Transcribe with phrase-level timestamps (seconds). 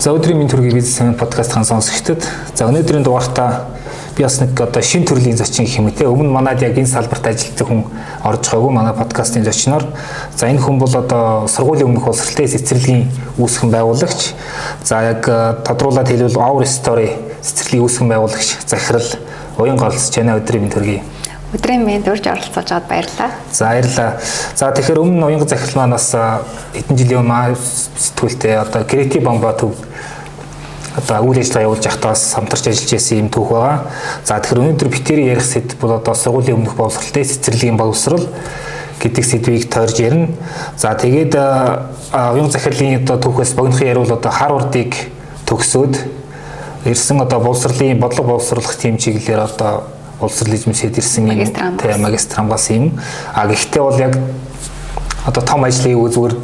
[0.00, 2.24] За өдрийн минь төргийн бизнес семинар подкастын сонсогчдод
[2.56, 3.66] за өнөөдрийн дугаартаа
[4.16, 6.06] би бас нэг одоо шин төрлийн зочин гэх юм те?
[6.08, 7.84] Өмнө манад яг энэ салбарт ажилладаг хүн
[8.24, 9.84] орж байгаагүй манай подкастын зочноор.
[10.32, 14.32] За энэ хүн бол одоо сургуулийн өмнөх боловсролын цэцэрлэгийн үүсгэн байгуулагч.
[14.88, 17.12] За яг э, тодруулаад хэлбэл Our Story
[17.44, 18.56] цэцэрлэгийн үүсгэн байгуулагч.
[18.64, 19.04] Захирал
[19.60, 21.04] уян голцож байна өдрийн минь төргийн
[21.50, 23.30] Өдрийн мэнд урьж оролцож аваад баярлалаа.
[23.50, 24.10] За баярлалаа.
[24.54, 29.74] За тэгэхээр өмнө уянга захирал маань бас хэдэн жилийн өмнө сэтгүүлтэй одоо креатив бомба төв
[30.94, 33.78] одоо үйл ажиллагаа явуулж байхдаа бас хамтарч ажиллаж байсан юм түүх байгаа.
[34.22, 38.26] За тэгэхээр өнөөдөр битэрийн ярих сэдв бол одоо сургуулийн өмнөх боловсролтой цэцэрлэгийн боловсрол
[39.02, 40.28] гэдэг сэдвийг тойрж ярина.
[40.76, 44.94] За тэгээд уянга захирлын одоо түүхээс богинохын ярил одоо Харвардыг
[45.46, 45.98] төгсөөд
[46.86, 49.82] ирсэн одоо боловсролын бодлого боловсруулах тийм чиглэлээр одоо
[50.28, 51.46] эзэмшээд ирсэн юм
[51.78, 53.00] тийм магистр хамгаалсан юм.
[53.34, 54.18] А гэхдээ бол яг
[55.26, 56.34] одоо том ажлын үг зүгээр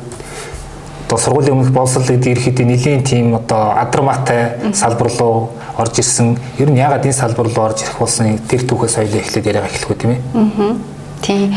[1.06, 6.36] одоо сургуулийн өмнөх боловсролыг ирэхэд нэлийн тийм одоо адармаатай салбар руу орж ирсэн.
[6.58, 9.90] Ер нь ягаад энэ салбар руу орж ирэх болсон тэр түүхээс соёлоо эхлээд яриага эхлэх
[9.90, 10.20] үү тийм ээ?
[10.34, 10.74] Аа.
[11.22, 11.54] Тийм.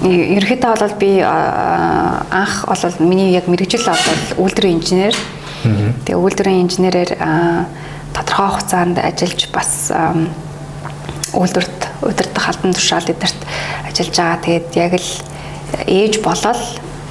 [0.00, 5.14] Ерөнхийдөө бол би анх бол миний яг мэрэгжил бол үйлдвэрийн инженер.
[6.06, 7.10] Тэгээ үйлдвэрийн инженерээр
[8.16, 9.92] тодорхой хугацаанд ажиллаж бас
[11.34, 13.40] үйлдвэрт удирдах албан тушаал эдэрт
[13.88, 14.44] ажиллаж байгаа.
[14.44, 15.10] Тэгээд яг л
[15.86, 16.62] ээж болол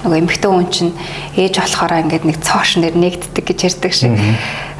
[0.03, 0.93] нөгөө эмэгтэй хүн чинь
[1.35, 4.13] ээж болохоор ингээд нэг цоош нэр нэгддэг гэж ярьдаг шиг.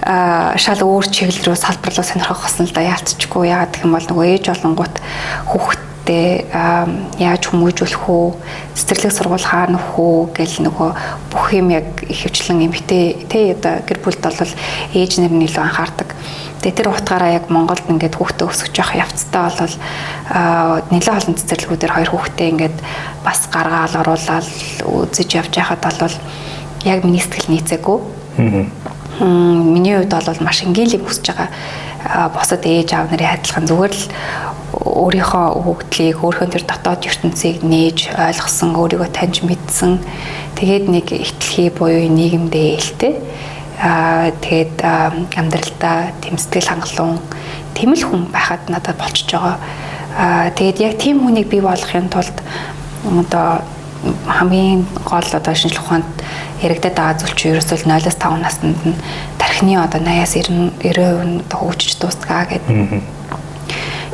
[0.05, 3.49] Аа шал өөр чиглэл рүү салбар руу сонирхох гэсэн л да яалтчгүй.
[3.49, 4.95] Яагаад гэх юм бол нөгөө ээж болонгууд
[5.51, 6.47] хүүхдтэй
[7.19, 8.25] яаж хүмүүжүүлэх үү
[8.77, 10.89] цэцэрлэг сургууль хаана хөө гэл нөгөө
[11.33, 14.53] бүх юм яг ихэвчлэн эмэгтэй тэ одоо гэр бүлд бол
[14.95, 16.15] ээж нар нь илүү анхаардаг
[16.61, 19.75] Тэгээ тэр утгаараа яг Монголд ингээд хүүхдээ өсгөж явах явцтай бол
[20.89, 22.77] нэлээд олон цэцэрлэгүүдээр хоёр хүүхдээ ингээд
[23.21, 24.47] бас гаргаал оруулаад
[24.83, 26.15] үзэж явж байхад бол
[26.83, 27.97] яг миний сэтгэл нийцээгүй.
[29.21, 31.49] Миний хувьд бол маш энгийлэг хүсэж байгаа
[32.33, 33.65] босод ээж аав нарын адилхан.
[33.69, 34.03] Зүгээр л
[34.73, 39.99] өөрийнхөө хөгдлийг өөрхөн тэр дотоод ертөнцийг нээж ойлгосон өөрийгөө таньж мэдсэн.
[40.59, 43.13] Тэгээд нэг ихтлхий буюу нийгэмдээ ээлтэй
[43.77, 44.81] аа тэгээд
[45.37, 47.21] амьдралдаа тэмцэл хангалуун
[47.77, 49.57] тэмэл хүн байхад надад болчихж байгаа.
[50.17, 52.37] Аа тэгээд яг тийм хүнийг бий болгохын тулд
[53.05, 53.61] одоо
[54.25, 56.09] хамгийн гол одоо шинжлэх ухаанд
[56.61, 58.97] яригдаад байгаа зүйл чинь ерөөсөө 0-5 наснд нь
[59.37, 62.73] тархины одоо 80-аас 90 90% одоо хөгжиж дуустгаа гэдэг.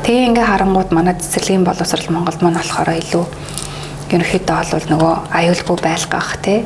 [0.03, 3.25] Тэгээ ингээ харангууд манай цэцэрлэгийн боловсрал Монголд маань болохоор илүү
[4.13, 6.61] ерөнхийдөө бол нөгөө аюулгүй байлгах тий.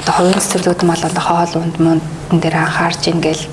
[0.00, 3.44] Одоо хувийн цэцэрлэгүүд мал одоо хоол унд мундын дээр анхаарч ингээл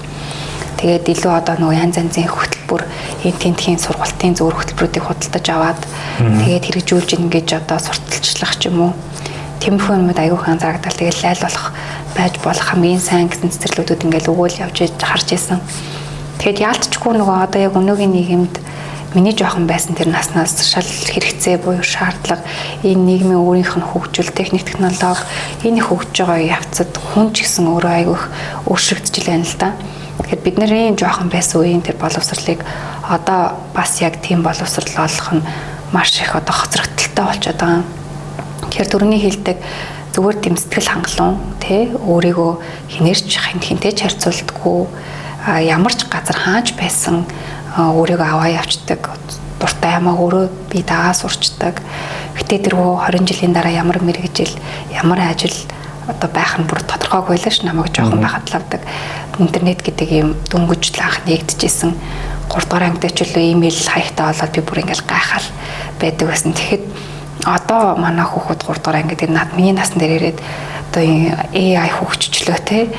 [0.80, 2.84] тэгээд илүү одоо нөгөө янз янзын хөтөлбөр
[3.28, 5.82] энэ тентхийн сургалтын зөөр хөтөлбөрүүдийг худалдаж аваад
[6.20, 8.94] тэгээд хэрэгжүүлж ингэж одоо сурталчлах ч юм уу.
[9.64, 10.92] Тэмхүү юмуд аюухан зарагдал.
[10.92, 11.66] Тэгээд лайл болох
[12.16, 15.60] байж болох хамгийн сайн гэсэн цэцэрлэгүүд ингээл өгөөл явж харж исэн.
[16.44, 18.56] Тэгээд яалтчгүй нөгөө одоо яг өнөөгийн нийгэмд
[19.14, 22.42] миний жоохон байсан тэр наснаас шал хэрэгцээ буюу шаардлага
[22.82, 25.24] энэ нийгмийн өөрийнх нь хөгжил техник технологи
[25.64, 28.24] энэ хөгжиж байгаа явцад хүн ч гэсэн өөрөө айгүйх
[28.68, 29.70] өөрчлөгдөж байна л да.
[30.24, 32.66] Тэгэхээр бид нарын жоохон байсан үеийн тэр боловсрлыг
[33.06, 35.46] одоо бас яг тийм боловсрал олох нь
[35.94, 37.84] маш их одоо хоцрогдолтой болчиход байгаа.
[38.74, 39.58] Тэгэхээр төрөний хилдэг
[40.14, 42.52] зүгээр тийм сэтгэл хангалуун тий өөрийгөө
[42.94, 43.30] хинэрч
[43.62, 44.86] хинтээ ч харьцуулдаггүй
[45.66, 47.26] ямар ч газар хааж байсан
[47.78, 49.10] өөрийгөө аваа явцдаг
[49.64, 51.80] дуртай ямаа өөрөө би дагаа сурчдаг.
[52.36, 54.52] Гэтэ тэргүй 20 жилийн дараа ямар мэрэгжил,
[54.92, 55.56] ямар ажил
[56.08, 58.82] одоо байх нь бүр тодорхойгүй л ш намайг жоохон байхад лавдаг.
[59.40, 61.96] Интернет гэдэг юм дөнгөж лаах нэгдэжсэн
[62.52, 65.48] 3 дугаар ангид ч үлээ имэйл хаягтай болоод би бүр ингээл гайхаал
[65.98, 66.52] байдаг байсан.
[66.52, 66.84] Тэгэхэд
[67.48, 70.40] одоо манай хүүхэд 3 дугаар ангид над миний насн дээр ирээд
[70.92, 71.04] одоо
[71.56, 72.92] AI хөгжчлөө те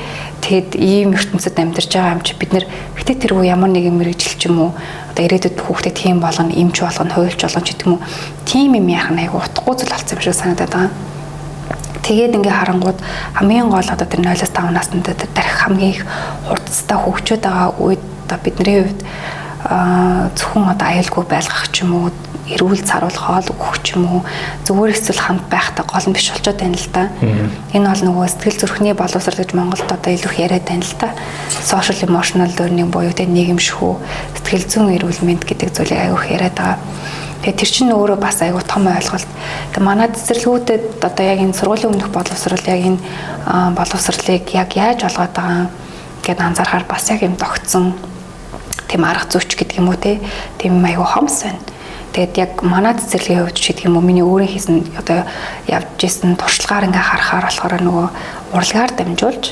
[0.45, 2.69] Тэгэд ийм ертөнцид амьдарч байгаа юм чи бид нэр
[3.01, 4.71] гэтээ тэр үе ямар нэгэн мэрэгжил ч юм уу
[5.09, 8.05] одоо ирээдүйд хүүхдэд тийм болгоно, эмч болгоно, хуульч болгоно ч гэдэг юм уу.
[8.45, 10.93] Тийм юм яах айгу утгагүй зүйл болсон юм шиг санагдаад байгаа.
[12.05, 12.99] Тэгээд ингээ харангууд
[13.33, 16.05] хамгийн гол одоо тэр 0-5 наснд тэр тарих хамгийн их
[16.45, 19.01] хурцтай хөгжөөд байгаа үед одоо бидний хувьд
[19.65, 22.07] зөвхөн одоо аюулгүй байлгах ч юм уу
[22.45, 24.21] эрүүл царуул хоол өгөх ч юм уу
[24.69, 27.09] зүгээр эсвэл хамт байхдаа гол нь биш болчиход байна л да.
[27.73, 31.09] Энэ бол нөгөө сэтгэл зүрхний боловсрол гэж Монголд одоо илүү их яриад байна л да.
[31.49, 33.93] Social emotional learning буюу тэ нийгэмшхүү
[34.37, 36.77] сэтгэл зүйн эрүүл мэнд гэдэг зүйлийг аягүй их яриад байгаа.
[37.41, 39.29] Тэгээ тэр чинь өөрөө бас аягүй том ойлголт.
[39.73, 43.01] Тэгээ манай цэцэрлэгүүдэд одоо яг энэ сургуулийн өмнөх боловсрол яг энэ
[43.73, 45.65] боловсролыг яг яаж олгоод байгаа
[46.21, 47.93] гэд анзаархаар бас яг юм тогтсон
[48.87, 50.19] тийм арга зүйч гэдэг юм уу те?
[50.57, 51.61] Тийм аягүй хомс байна
[52.15, 55.27] Тэгээд яг манай цэцэрлэгийн хувьд ч гэдэг юм уу миний өөрөө хийсэн одоо
[55.67, 58.07] явж исэн туршлагаар ингээ харахаар болохоор нөгөө
[58.55, 59.45] урлагаар дамжуулж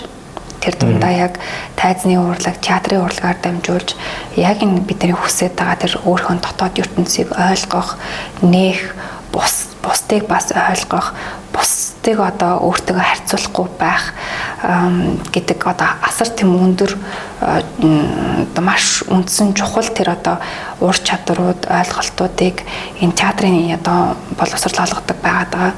[0.64, 1.44] Тэр дундаа яг
[1.76, 4.00] тайзны урлаг, театрын урлагаар дамжуулж
[4.40, 8.00] яг энэ бидний хүсэж байгаа тэр өөрийнхөө дотоод ертөнцийг ойлгох,
[8.40, 8.96] нээх,
[9.36, 11.12] бус бусдыг бас ойлгох,
[12.04, 14.12] бусдыг одоо өөртөө харьцуулахгүй байх
[15.32, 17.00] гэдэг одоо асар тийм өндөр
[18.60, 20.36] маш үндсэн чухал тэр одоо
[20.84, 22.60] ур чадрууд, ойлголтуудыг
[23.00, 25.74] энэ театрын одоо боловсрал олгодог байгаад байгаа.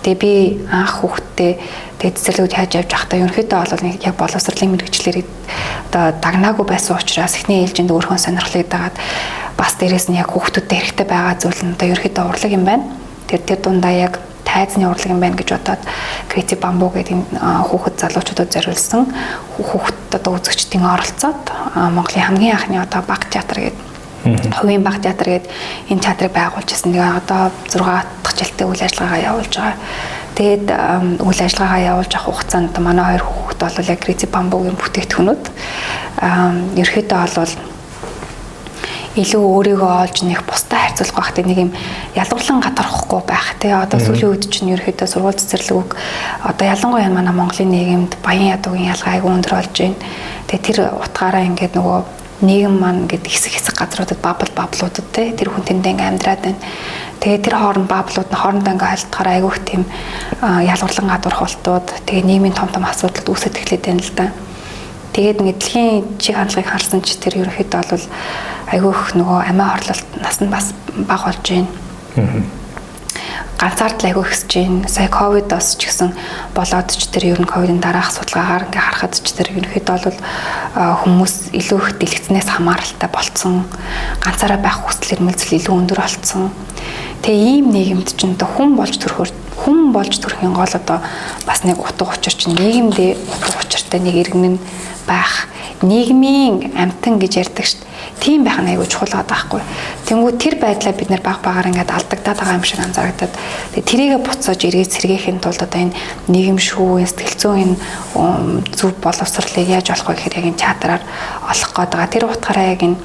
[0.00, 0.32] Тэгээ би
[0.72, 1.60] анх хүүхдтэй
[2.00, 7.66] тэгээ цэцэрлэгүүд яаж явж байхдаа ерөнхийдөө бол яг боловсролын мэрэгчлэр одоо дагнаагүй байсан учраас эхний
[7.66, 8.96] ээлжинд өөрхөн сонирхлыг дагаад
[9.58, 12.88] бас дээрэс нь яг хүүхдүүдэд хэрэгтэй байгаа зүйл нь одоо ерөнхийдөө урлаг юм байна.
[13.26, 14.14] Тэр тэр дундаа яг
[14.48, 15.82] тайзны урлаг юм байна гэж бодоод
[16.32, 17.16] Creative Bamboo гэдэг
[17.68, 19.04] хүүхэд залуучуудад зориулсан
[19.60, 21.44] хүүхэд одоо үзэгчдийн оролцоод
[21.76, 23.88] Монголын хамгийн анхны одоо баг театр гэдэг
[24.56, 25.50] хувийн баг театр гэдэг
[25.90, 26.92] энэ театрыг байгуулж ирсэн.
[26.92, 29.76] Тэгээ одоо 6 дахь жилдээ үйл ажиллагаагаа явуулж байгаа.
[30.34, 30.66] Тэгээд
[31.22, 35.44] үйл ажиллагаагаа явуулж авах хугацаанд манай хоёр хүүхэд бол яг Creative Bamboo-гийн бүтээгдэхүүнүүд
[36.82, 37.52] ерөөхдөө бол
[39.18, 41.72] илүү өөрийгөө олж нэх бусдад харьцуулах байхад нэг юм
[42.14, 45.90] ялгарлан гадархгүй байх тий одоо сүүлийн үед чинь ерөөхдөө сургууль цэцэрлэг үг
[46.46, 49.98] одоо ялангуяа манай Монголын нийгэмд баян ядуугийн ялгаа айгүй өндөр болж байна.
[50.46, 52.00] Тэгээ тэр утгаараа ингээд нөгөө
[52.46, 56.62] нийгэм маань гэдэг хэсэг хэсэг газруудад бабл баблуудад те тэр хүн тэндээ ингээм амьдраад байна.
[57.18, 59.82] Тэгээ тэр хооронд баблууд нь хоорондоо ингээ хайлтахаар айгүйх тийм
[60.42, 64.26] ялгарлан гадуурх болтууд тэгээ нийгмийн том том асуудлууд үүсэж эхлэв байна л да.
[65.18, 68.06] Тэгээд ингээ дэлхийн чиг хандлагыг харсан ч тэр ерөөхдөө бол
[68.70, 70.70] айгүйх нөгөө амиа хорлолт нас нь бас
[71.10, 72.46] бага болж байна.
[73.58, 74.86] Ганцаард л айгүй ихсэж байна.
[74.86, 76.14] Сая ковидос ч гэсэн
[76.54, 80.18] болоод ч тэр ер нь ковидын дараах судалгаагаар ингээ харахад ч тэр ерөнхийдөө бол
[81.02, 83.66] хүмүүс илүү их дэлгэцнээс хамааралтай болцсон.
[84.22, 86.54] Ганцаараа байх хүсэл эрмэлзэл илүү өндөр болцсон.
[87.26, 91.02] Тэгээ ийм нийгэмд ч энэ хүн болж төрөхөөр хүн болж төрхийн гол одоо
[91.42, 94.58] бас нэг утга учир чинь нийгэмдээ утга учиртай нэг иргэн нь
[95.08, 95.48] байх
[95.80, 97.88] нийгмийн амтан гэж ярьдаг шүү дээ.
[98.20, 99.62] Тийм байх нь айгүй чухал байгаа байхгүй.
[100.06, 103.34] Тэнгүү тэр байдлаа бид нэр баг багаар ингээд алдагдаад байгаа юм шиг анзаарагдаад
[103.88, 105.96] тэрийгэ буцааж эргээд сэргээхийн тулд одоо энэ
[106.28, 107.76] нийгэм шүү, сэтгэл зүйн энэ
[108.74, 111.02] зөв боловсролыг яаж олох вэ гэхээр яг энэ театраар
[111.46, 112.12] олох гээд байгаа.
[112.12, 112.98] Тэр утгаараа яг энэ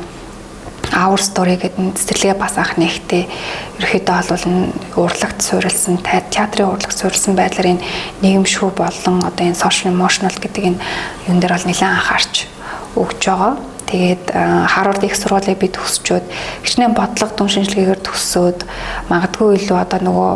[0.94, 3.26] our story гэдэг цэцэрлэгээ бас анх нэгтээ
[3.82, 7.86] ерөөхдөө бол урлагт суурилсан театрын урлагт суурилсан байдлаар энэ
[8.22, 10.82] нийгэмшүү болон одоо энэ social emotional гэдэг энэ
[11.28, 12.36] юун дээр бол нэлээд анхаарч
[12.96, 13.54] өгж байгаа.
[13.90, 16.26] Тэгээд Харвард их сургуулийг би төгсчөөд
[16.66, 18.60] хичнээн бодлого дүн шинжилгээгээр төгсөөд
[19.12, 20.32] магадгүй илүү одоо нөгөө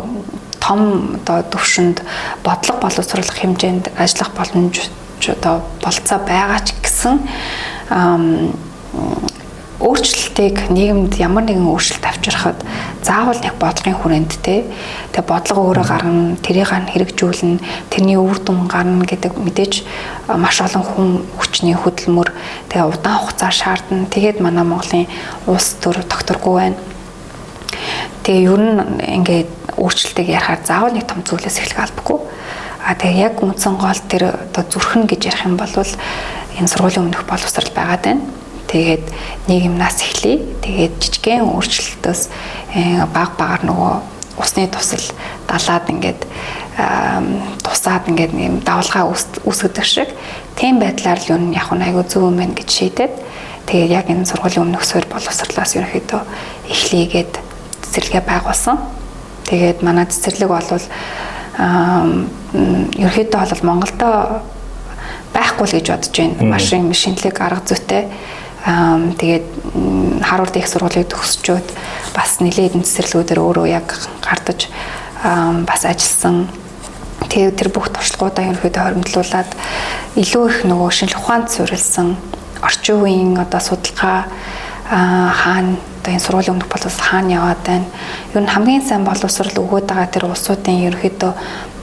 [0.61, 0.81] том
[1.23, 2.03] одоо төвшөнд
[2.43, 4.91] бодлого боловсруулах хэмжээнд ажиллах боломж
[5.25, 7.15] одоо болцоо байгаа ч гэсэн
[9.77, 12.57] өөрчлөлтийг нийгэмд ямар нэгэн өөрчлөлт авчрахад
[13.05, 14.65] заавал нэг бодлогын хүрээнд те
[15.13, 17.61] тэгээ бодлого өөрөө гарна тэрийг хан хэрэгжүүлнэ.
[17.93, 19.85] Тэрний үр дүн гарна гэдэг мэдээж
[20.33, 22.33] маш олон хүн хүчний хөдөлмөр.
[22.73, 24.09] Тэгээ удаан хугацаа шаардна.
[24.09, 25.05] Тэгээд манай Монголын
[25.45, 26.81] улс төр докторгүй байна.
[28.25, 28.81] Тэгээ ер нь
[29.21, 32.25] ингээд өөрчлөлтийг ярихаар заавал нэг том зүйлээс эхлэх албагүй.
[32.81, 37.29] А тэгээ яг үндсэн гол тэр оо зүрхэн гэж ярих юм бол энэ сургуулийн өмнөх
[37.29, 38.25] боловсрал байгаад байна
[38.67, 39.05] Тэгээд
[39.47, 40.43] нийгэм нас эхлэе.
[40.61, 42.21] Тэгээд жижигхэн өөрчлөлтөөс
[42.75, 43.93] э, баг багаар нөгөө
[44.37, 45.01] усны тусал
[45.47, 46.21] далаад ингээд
[47.65, 50.09] тусаад ингээд юм давлгаа үүсгэдэг шиг
[50.53, 53.13] тийм байдлаар л юу яг айгүй зөв юм байна гэж шийдээд
[53.65, 56.21] тэгээд яг энэ сургуулийн өмнөх суурь боловсрлоос ерөнхийдөө
[56.69, 57.33] эхлэегээд
[57.81, 58.77] цэцэрлэгээ байгуулсан.
[59.49, 60.69] Тэгээд манай цэцэрлэг бол
[63.01, 64.45] ерөнхийдөө бол Монголдо
[65.33, 66.45] байхгүй л гэж бодож байна.
[66.45, 68.05] Машин шинэлэг арга зүйтэй
[68.65, 69.45] тэгээд
[70.23, 71.67] Харвард их сургуулийг төгсчөөд
[72.15, 73.87] бас нэлээд эдийн цэцэрлэгүүдээр өөрөө яг
[74.23, 74.67] гардаж
[75.67, 76.49] бас ажилласан.
[77.27, 79.51] Тэгээд тэр бүх туршлагуудаа ерөнхийдөө хоримтлуулад
[80.15, 82.17] илүү их нөгөө шинжлэх ухаанд суурилсан
[82.61, 84.25] орчин үеийн одоо судалгаа
[84.89, 85.75] хаана
[86.07, 87.85] одоо энэ сургуулийн өмнөх боловс хаана яваад байна.
[88.33, 91.31] Ер нь хамгийн сайн боловсрал өгөөд байгаа тэр улсуудын ерөөхдөө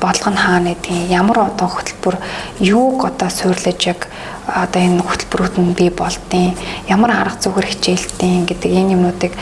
[0.00, 2.16] бодлого нь хаана гэдгийг ямар одоо хөтөлбөр
[2.60, 4.08] юуг одоо суурлаж яг
[4.48, 6.56] одоо энэ хөтөлбөрүүд нь бий болдیں۔
[6.88, 9.32] Ямар арга зүгээр хичээлтیں۔ гэдэг энэ юмнуудыг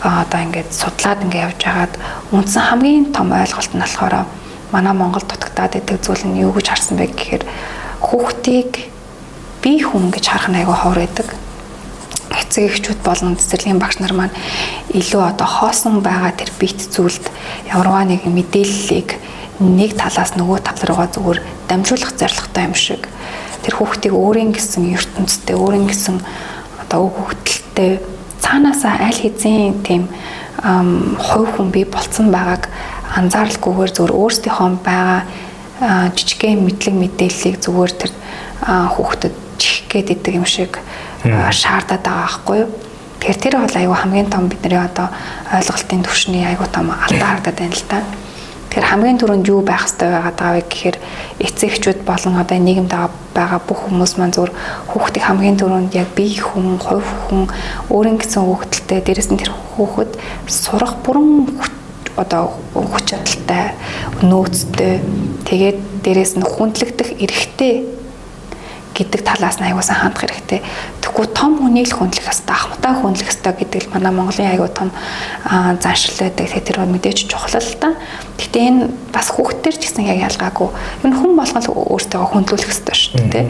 [0.00, 1.94] одоо ингээд судлаад ингээд явж хагаад
[2.32, 4.24] үндсэн хамгийн том ойлголт нь болохоор
[4.72, 7.44] манай Монгол дутагдаад идэг зүйл нь юу гэж харсан бэ гэхээр
[8.00, 8.88] хүүхдийг
[9.60, 11.28] бие хүн гэж харах нь айгүй ховор байдаг
[12.52, 14.36] Эцэг эхчүүд болон цэцэрлэгийн багш нар маань
[14.92, 17.32] илүү одоо хоосон байгаа тэр бит зүйлд
[17.64, 19.16] ямарваа нэг мэдээллийг
[19.56, 21.40] нэг талаас нөгөө тал руугаа зүгээр
[21.72, 23.08] дамжуулах зорилготой юм шиг.
[23.64, 26.20] Тэр хүүхдийг өөрийн гэсэн ертөнцтэй өөрийн гэсэн
[26.84, 28.04] одоо өг хөвгөлтэй
[28.44, 30.12] цаанаасаа аль хэзээ тийм
[31.16, 32.68] хувь хүн бий болцсон байгааг
[33.16, 35.24] анзааралгүйгээр зөвөр өөрсдийнхөө байгаа
[36.12, 38.12] жижигхэн мэдлэг мэдээллийг зүгээр тэр
[38.92, 40.82] хүүхдэд чих гээд идэг юм шиг
[41.22, 42.70] шаардаад байгаа байхгүй юу?
[43.22, 45.06] Тэгэхээр тэр бол айгүй хамгийн том бидний одоо
[45.54, 48.02] ойлголтын түвшний айгүй том алдаа харагдаад байна л да.
[48.66, 50.96] Тэгэхээр хамгийн түрүүнд юу байх хэрэгтэй байгаад байгаа вэ гэхээр
[51.46, 52.92] эцэгчүүд болон одоо нийгэмд
[53.30, 54.50] байгаа бүх хүмүүс маань зөв
[54.90, 57.46] хүүхдийг хамгийн түрүүнд яг бие хүн, хувь хүн,
[57.94, 60.18] өөрийн гэсэн хүүхдэлтэй дээрэс нь тэр хүүхэд
[60.50, 61.46] сурах бүрэн
[62.18, 63.76] одоо хүч чадалтай,
[64.24, 64.98] нөөцтэй,
[65.46, 68.01] тэгээд дээрэс нь хүндлэгдэх эрхтэй
[68.92, 70.60] гэдэг талаас нь аягуулсан хандах хэрэгтэй.
[71.00, 74.88] Тэгэхгүй том хүнийг л хүндлэх хэрэгтэй, ахматаа хүндлэх хэрэгтэй гэдэг л манай Монголын аягүй том
[75.80, 76.46] заншил байдаг.
[76.46, 77.96] Тэгээ тэр мэдээж чухал л та.
[78.36, 78.80] Гэтэ энэ
[79.12, 80.68] бас хүүхдтэр ч гэсэн яг ялгаагүй.
[81.08, 83.46] Энэ хүн болгон л өөртөө хүндлүүлэх хэрэгтэй шүү дээ.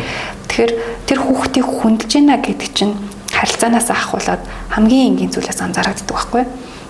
[0.46, 0.72] Тэгэхээр
[1.10, 2.94] тэр хүүхдийг хүндэлж гинэ гэдэг чинь
[3.34, 6.44] харилцаанаас ахуулаад хамгийн энгийн зүйлээс анзаарэгддэг байхгүй.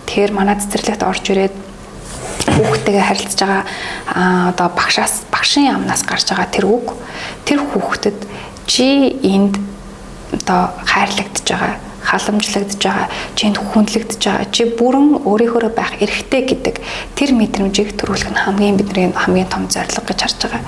[0.04, 1.54] Тэгэхээр манай цэцэрлэгт орж ирээд
[2.46, 3.64] хүүхдтэйгээ харилцаж байгаа
[4.50, 6.86] одоо багшаас багшийн амнаас гарч байгаа тэр үг
[7.44, 8.18] тэр хүүхдэд
[8.66, 9.58] чи энд
[10.32, 13.06] одоо хайрлагдж байгаа халамжлагдж байгаа
[13.38, 16.76] чинд хүндлэгдэж байгаа чи бүрэн өөрийнхөө байх эрхтэй гэдэг
[17.14, 20.62] тэр мэдрэмжийг төрүүлэх нь хамгийн бидний хамгийн том зорилго гэж харж байгаа.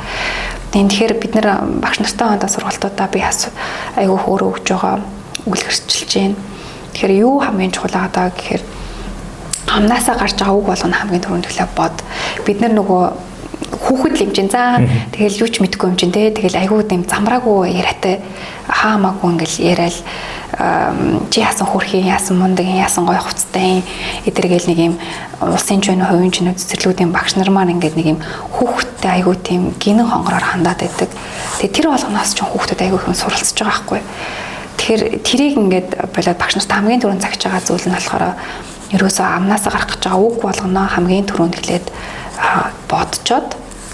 [0.73, 1.47] Тэгэхээр бид нэр
[1.83, 4.95] багш нартай хандаа сургалтуудаа би айгүй хөөрөө өгж байгаа
[5.47, 6.39] үлгэрчилж байна.
[6.95, 8.63] Тэгэхээр юу хамгийн чухал байгаа гэхээр
[9.69, 11.97] амнаасаа гарч байгаа үг болгоно хамгийн түрүүнд төлөө бод.
[12.47, 13.03] Бид нар нөгөө
[13.75, 14.83] хүүхэд л юм чинь за
[15.15, 18.21] тэгэл юу ч мэдгүй юм чинь те тэгэл айгүй юм замраагүй яриатай
[18.69, 19.97] хаамаагүй ингээл яриад
[21.31, 23.83] чи яасан хөрхийн яасан мундаг яасан гой хувцтай
[24.27, 24.95] эдэргээл нэг юм
[25.41, 28.19] улсын ч вэ хувийн ч цэцэрлүүдийн багш нар маань ингээд нэг юм
[28.55, 31.11] хүүхэдтэй айгүй тийм гинэн хонгороор хандаад байдаг.
[31.59, 34.01] Тэгээ тэр болгоноос ч хүүхдүүд айгүй хүн суралцж байгаа байхгүй.
[34.79, 38.25] Тэгэхээр тэрийг ингээд болоод багш нарт хамгийн түрүүнд цагж байгаа зүйл нь болохоор
[38.95, 41.87] ерөөсөө амнаасаа гарах гэж байгаа үг болгоно хамгийн түрүүнд хэлээд
[42.89, 43.49] бодцоод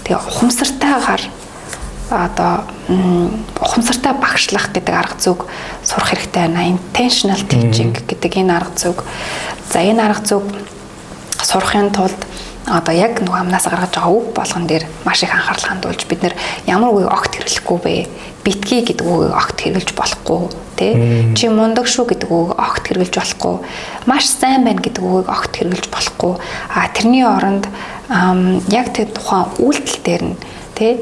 [0.05, 1.23] тэгээ ухамсартайгаар
[2.11, 2.67] одоо
[3.61, 5.47] ухамсартай багшлах гэдэг арга зүг
[5.83, 6.67] сурах хэрэгтэй байна.
[6.67, 9.03] Intentional teaching гэдэг энэ арга зүг.
[9.71, 10.43] За энэ арга зүг
[11.39, 12.19] сурахын тулд
[12.67, 16.35] одоо яг нөгөө амнаас гаргаж байгаа үг болгон дээр маш их анхаарал хандуулж бид нэр
[16.67, 18.07] ямар үгийг огт хэрэглэхгүй бэ?
[18.45, 20.41] Битгий гэдэг үгийг огт хэрэглэж болохгүй
[20.77, 20.93] тий.
[21.33, 23.55] Чи мундаг шүү гэдэг үгийг огт хэрэглэж болохгүй.
[24.05, 26.33] Маш сайн байна гэдэг үгийг огт хэрэглэж болохгүй.
[26.69, 27.65] А тэрний оронд
[28.69, 30.37] яг тэр тухайн үйлдэл дээр нь
[30.77, 31.01] тий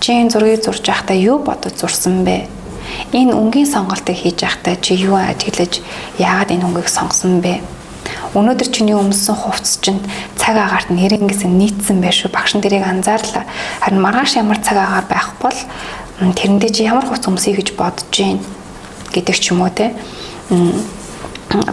[0.00, 2.46] чи зургийг зурж байхдаа юу бодож зурсан бэ?
[3.12, 5.82] Энэ өнгийн сонголтыг хийж байхдаа чи юу ажиглаж
[6.18, 7.60] яагаад энэ өнгийг сонгосон бэ?
[8.36, 10.04] Өнөөдөр чиний өмссөн хувцс чинь
[10.36, 12.28] цаг агаарт нь хэрэнгээс нийцсэн байх шүү.
[12.36, 13.48] Багш нарыг анзаарлаа.
[13.80, 15.56] Харин маргааш ямар цаг агаар байх бол
[16.20, 18.44] тэрэндээ чи ямар хувцс өмсөе гэж бодож гин
[19.16, 19.96] гэдэг ч юм уу те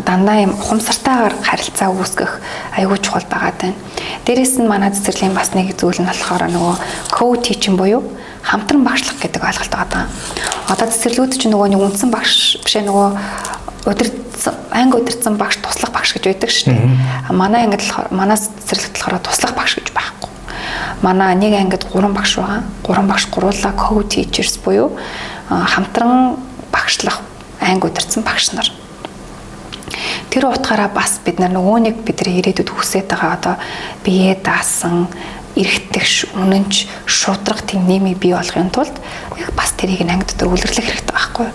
[0.07, 2.31] дандаа юм ухамсартайгаар харилцаа үүсгэх
[2.79, 3.75] аягүй чухал байгаад байна.
[4.23, 6.75] Дээрээс нь манай цэцэрлэгийн бас нэг зүйл нь болохоор нөгөө
[7.11, 8.07] co-teaching буюу
[8.43, 10.07] хамтран багшлах гэдэг ойлголт байгаа.
[10.71, 13.07] Одоо цэцэрлэгүүд чинь нөгөө нэг үндсэн багш бишээ нөгөө
[13.85, 17.35] удирдсан анги удирдсан багш туслах багш гэж байдаг шүү дээ.
[17.35, 20.31] Манай ангид манай цэцэрлэгт болохоор туслах багш гэж байхгүй.
[21.01, 22.63] Манай нэг ангид 3 багш байгаа.
[22.87, 24.95] 3 багш гуруула co-teachers буюу
[25.49, 26.37] хамтран
[26.71, 27.21] багшлах
[27.59, 28.71] анги удирдсан багш нар.
[30.29, 33.55] Тэр утгаараа бас бид нар нөгөө нэг бидний ирээдүйд хүсэж байгаа одоо
[34.03, 35.07] бие даасан
[35.53, 36.73] эргэтгэж үнэнч
[37.05, 38.95] шудраг тийм нэмийг бий болгохын тулд
[39.37, 41.47] яг бас тэрийг ангид дотор үлгэрлэх хэрэгтэй байхгүй.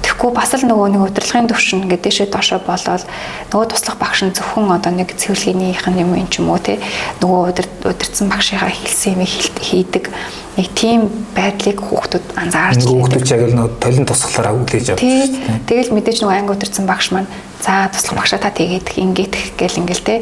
[0.00, 3.04] Тэгэхгүй бас л нөгөө нэг удирдлагын төвшин ингээд дэшээ доошоо болоод
[3.52, 6.80] нөгөө туслах багш нь зөвхөн одоо нэг цэвэрлэгийнх нь юм юм ч юм уу те
[7.20, 10.08] нөгөө удирдсан багшийнхаа хэлсэн юм хийдэг
[10.56, 15.64] нэг тийм байдлыг хүүхдүүд анзаарч хүүхдүүд яг л нөгөө толин тусгалаараа үлээж авдаг.
[15.68, 17.28] Тэгэл мэдээж нөгөө анги удирдсан багш маань
[17.62, 20.14] за туслах багшаа та тэгээд ингээд гэл ингээл те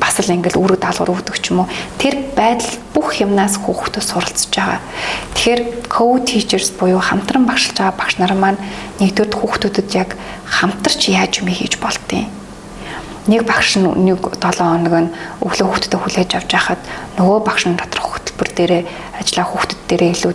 [0.00, 1.72] бас л ингээл үүрэг даалгавар өгдөг ч юм уу.
[2.00, 4.80] Тэр байдал бүх юмнаас хүүхдүүд суралцж байгаа.
[5.36, 5.60] Тэгэхээр
[5.92, 8.60] co-teachers буюу хамтран багшилж байгаа багш нар маань
[9.04, 10.16] нэгдүгээр хүүхдүүдэд яг
[10.48, 12.45] хамтарч яаж юм хийж болтیں۔
[13.26, 15.10] Нэг багш нь нэг 7 хоног нь
[15.42, 16.80] өглөө хүүхдэд хүлээж авч байхад
[17.18, 18.82] нөгөө багш нь доторх хөтөлбөр дээрээ
[19.18, 20.32] ажиллаа хүүхдэд дээрээ илүү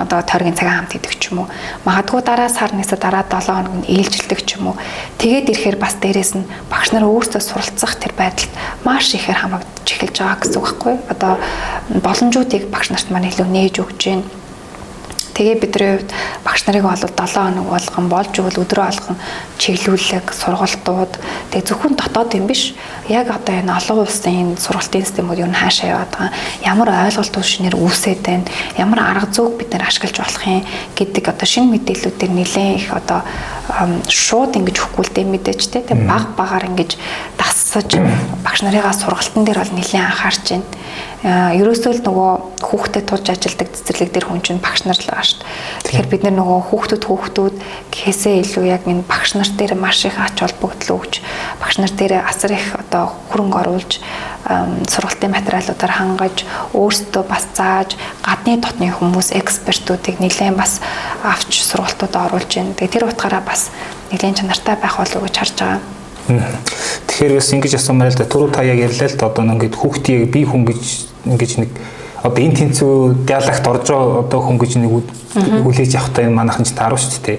[0.00, 1.52] одоо тойргийн цагаан хамт идэг ч юм уу.
[1.84, 4.76] Магадгүй дараа сар нэсэ дараа 7 хоног нь ээлжилдэг ч юм уу.
[5.20, 8.52] Тэгээд ирэхээр бас дээрээс нь багш нар өөрсдөө суралцах тэр байдалд
[8.86, 10.94] маш ихээр хамрагдаж эхэлж байгаа гэсэн үг байхгүй.
[11.12, 11.32] Одоо
[12.00, 14.41] боломжуудыг багш нарт маань илүү нээж өгч байна
[15.32, 16.10] Тэгээ бидний хувьд
[16.44, 19.16] багш нарыг бол 7 хоног болгон болж өгөл өдрөө алган
[19.56, 21.12] чиглүүлэг, сургалтууд.
[21.48, 22.74] Тэгээ зөвхөн дотоод юм биш.
[23.08, 26.32] Яг одоо энэ олон улсын энэ сургалтын системүүд юу н хаашаа яваад байгаа.
[26.68, 28.44] Ямар ойлголт шинээр үүсээд байна,
[28.76, 33.20] ямар арга зүйг бид нэр ашиглаж болох юм гэдэг одоо шинэ мэдээллүүдээр нэлээд их одоо
[34.08, 34.76] шууд ингэж
[35.16, 35.80] дээ мэдээж те.
[35.94, 37.00] Баг багаар ингэж
[37.40, 37.96] дасаж
[38.44, 40.68] багш нарыгаа сургалтын дээр бол нэлээд анхаарч байна.
[41.22, 42.30] Ерөөсөө л нөгөө
[42.66, 45.82] хүүхдэд тулж ажилладаг цэцэрлэг дээр хүн чинь багш нар л байгаа шүү дээ.
[45.86, 47.56] Тэгэхээр бид нар нөгөө хүүхдүүд хүүхдүүд
[47.94, 51.22] гэхээсээ илүү яг энэ багш нар дээр маш их ач холбогдол өгч
[51.62, 53.92] багш нар дээр асар их одоо хөрөнгө оруулж
[54.90, 56.36] сургалтын материалуудаар хангаж
[56.74, 57.94] өөрсдөө бас зааж
[58.26, 60.82] гадны дотны хүмүүс экспертүүдийг нэлээд бас
[61.22, 62.74] авч сургалтууд оруулж байна.
[62.74, 63.70] Тэгээ тэр утгаараа бас
[64.10, 66.01] нэлээд чанартай байх болов уу гэж харж байгаа.
[66.28, 70.30] Тэгэхээр бас ингэж асуумаар л да түрүү та яг ярьлаа л да одоо ингээд хүүхдийг
[70.30, 70.82] би хүн гэж
[71.26, 71.70] ингэж нэг
[72.22, 74.90] одоо энэ тэнцүү диалагт орж байгаа одоо хүн гэж нэг
[75.66, 77.38] хүлээж авахтаа энэ манайхан ч тааруу шүү дээ.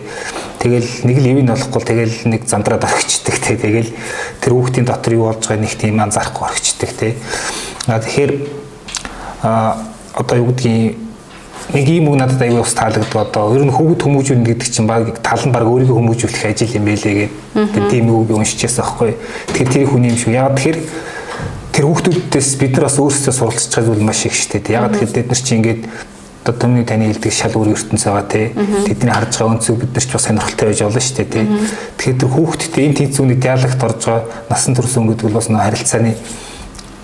[0.60, 3.56] Тэгэл нэг л ивэн болохгүй тэгэл нэг зандраад орхичдаг те.
[3.56, 3.92] Тэгэл
[4.44, 7.16] тэр хүүхдийн дотор юу болж байгааг нэг тийм анзаарахгүй орхичдаг те.
[7.88, 8.32] А тэгэхээр
[9.44, 9.80] а
[10.20, 11.03] одоо юу гэдгийг
[11.72, 15.16] нэг юм үг надад аюул бас таалагддаг одоо ер нь хөвгд хүмүүжүүлнэ гэдэг чинь баг
[15.24, 19.16] тал нь баг өөрийгөө хүмүүжүүлэх ажил юм байлээ гэдэг тийм үг уншижээс аахгүй.
[19.56, 20.36] Тэгэхээр тэр хүний юм шүү.
[20.36, 20.80] Яг тэгэхээр
[21.72, 24.76] тэр хүүхдүүдээс бид нар бас өөрсдөө суралцж байгаа зүйл маш их шүү дээ.
[24.76, 25.82] Яг тэгэхээр бид нар чинь ингээд
[26.44, 28.52] одоо төмний таны хэлдэг шал үр ертөнц байгаа тий.
[28.84, 31.46] Тэдний харж байгаа өнцөг бид нар ч бас сонирхолтой байж болно шүү дээ тий.
[31.96, 36.12] Тэгэхээр тэр хүүхдтэй энэ тэнцвүүний диалогт орж байгаа насан турш өнгөдөг бол бас харилцааны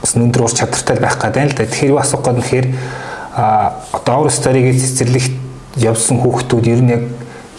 [0.03, 1.63] бас өндөр ур чадвартай байх гэдэг л да.
[1.71, 2.67] Тэгэхээр юу асуух гээд нэхэр
[3.39, 5.31] а одоо ор старигийн цэцэрлэгт
[5.79, 7.03] явсан хүүхдүүд ер нь яг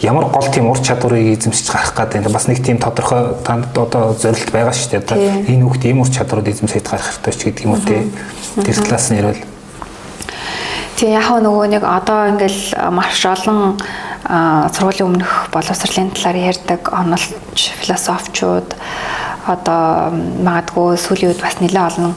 [0.01, 4.13] ямар гол тийм ур чадварыг эзэмшиж гарах гэдэг нь бас нэг тийм тодорхой танд одоо
[4.13, 5.01] зорилт байгаа шүү дээ.
[5.01, 5.17] Одоо
[5.49, 8.05] энэ хүүхд ийм ур чадварууд эзэмшиж гарах хэрэгтэй ч гэдэг юм уу те.
[8.61, 9.41] Тэр талаас нь ярил.
[11.01, 12.61] Тэгээ яг нөгөө нэг одоо ингээл
[12.93, 13.81] маш олон
[14.69, 18.69] сургуулийн өмнөх боловсролын талаар ярьдаг онолч философчууд
[19.47, 22.13] одоо магадгүй сүүлийн үед бас нэлээд олон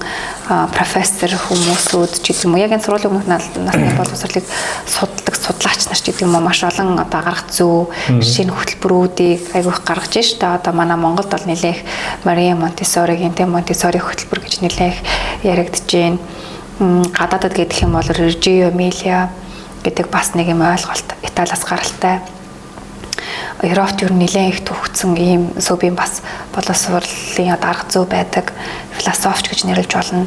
[0.76, 4.45] профессор хүмүүсүүд ч гэдэг юм уу яг энэ сургуулийн өмнөх насны боловсролыг
[4.85, 7.88] судалдаг судлаач нар ч гэдэг юм уу маш олон одоо гарах зүй
[8.21, 11.81] шинэ хөтөлбөрүүдийг айгүйх гаргаж штэ одоо манай Монголд бол нэлээх
[12.28, 14.97] Мария Монтессоригийн тэм Монтессори хөтөлбөр гэж нэлээх
[15.49, 16.19] яригдж байна.
[17.14, 19.31] Гадаадад гэдэг юм бол Reggio Emilia
[19.85, 22.21] гэдэг бас нэг юм ойлголт Италиас гаралтай
[23.62, 26.21] Европт ер нь нэлээд их төвөгцсөн ийм сүбийн бас
[26.52, 28.52] боловсролын арга зүй байдаг
[28.99, 30.26] философч гэж нэрлэж болно.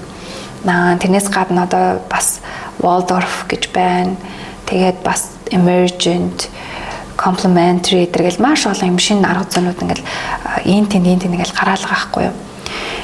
[0.63, 2.39] Наа тэрнээс гадна одоо бас
[2.81, 4.15] Waldorf гэж байна.
[4.65, 6.49] Тэгээд бас emergent
[7.17, 10.05] complementary гэдэргээл маш олон юм шинэ арга зүйнүүд ингээл
[10.65, 12.35] ийн тэнд ийн тэнд ингээл гараалгаа байхгүй юу.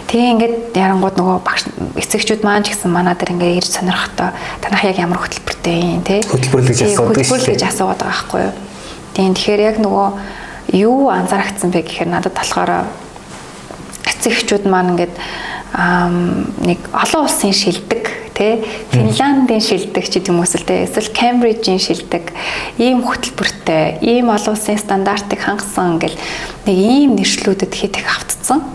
[0.08, 1.64] Тэгээ ингээд ярангууд нөгөө багш
[1.98, 4.30] эцэгчүүд маань ч гэсэн манаа дээр ингээд ирж сонирхохдоо
[4.62, 7.34] танах яг ямар хөтөлбөртэй юм те хөтөлбөрлөж асуудаг шүү.
[7.34, 8.54] Хөтөлбөрлөж асууад байгаа байхгүй юу.
[9.14, 10.08] Тийм тэгэхээр яг нөгөө
[10.74, 12.90] юу анзаарчихсан бэ гэхээр надад болохоор
[14.10, 15.16] эцэгчүүд маань ингээд
[16.66, 22.34] нэг олон улсын шилдэг тий Финландын шилдэг ч гэдэг хүмүүс л тий эсвэл Кембрижийн шилдэг.
[22.82, 26.18] Ийм хөтөлбөртэй ийм олон улсын стандартыг хангасан ингээл
[26.66, 28.66] нэг ийм нэршлүүдэд хэд их автцсан.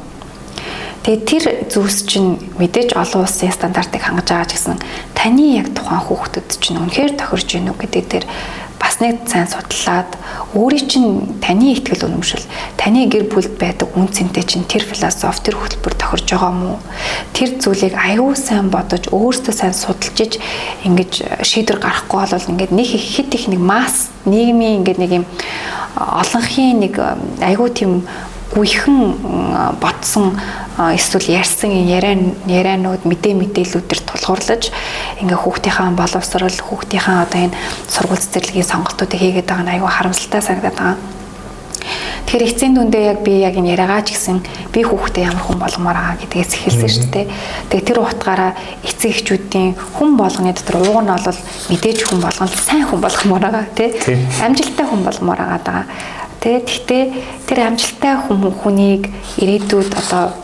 [1.05, 4.77] Тэгээ тэр зүйлс чинь мэдээж олон улсын стандартыг хангаж байгаа ч гэсэн
[5.15, 8.27] таны яг тухайн хүүхдэд чинь үнэхээр тохирж гинүү гэдэг дээр
[8.79, 10.11] бас нэг сайн судлаад
[10.55, 11.11] өөрийн чинь
[11.43, 12.45] таны ихтгэл үнэмшил
[12.79, 16.79] таны гэр бүлд байдаг үн цэнтэй чинь тэр философи тэр хөтөлбөр тохирж байгаа мó.
[17.35, 20.39] Тэр зүйлийг аюу сайн бодож өөртөө сайн судалж
[20.87, 25.27] ингэж шийдвэр гаргахгүй бол ингээд нэг хит их нэг масс нийгмийн ингээд нэг юм
[25.99, 26.95] олонхын нэг
[27.43, 28.07] аюу тийм
[28.55, 30.33] гүйхэн ботсон
[30.79, 34.73] эсвэл ярьсан яриа ярианууд мэдээ мэдээллүүдээр тулгуурлаж
[35.21, 37.59] ингээ хүүхдийнхаа боловсрал хүүхдийнхаа одоо энэ
[37.93, 40.97] сургууль цэцэрлэгийн сонголтуудыг хийгээд байгаа нь айгүй харамсалтай санагдаад байгаа.
[42.29, 45.97] Тэгэхээр эцсийн дүндээ яг би яг энэ яриагаа ч гэсэн би хүүхдээ ямар хүн болгомоор
[45.97, 47.27] байгаа гэдгээс эхэлсэн шүү дээ.
[47.73, 48.53] Тэгээ тэр утгаараа
[48.85, 51.41] эцэг эхчүүдийн хүн болгоны дотор ууг нь бол
[51.73, 53.97] мэдээж хүн болгоно сайн хүн болгомоор байгаа тий.
[54.45, 55.89] Амжилттай хүн болгомоор байгаа
[56.39, 57.05] Тэ тэгтээ
[57.51, 59.11] тэр амжилттай хүн хүнийг
[59.43, 60.35] ирээдүйд одоо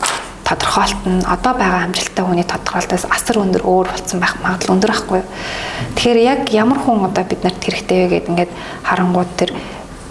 [0.43, 5.21] тодорхойлтно одоо байгаа амжилттай хүний тодорхойлтоос асар өндөр өөр болсон байх магадлал өндөр байхгүй.
[5.95, 8.51] Тэгэхээр яг ямар хүн одоо бид нарт хэрэгтэй вэ гэдээ ингээд
[8.83, 9.51] харангууд тэр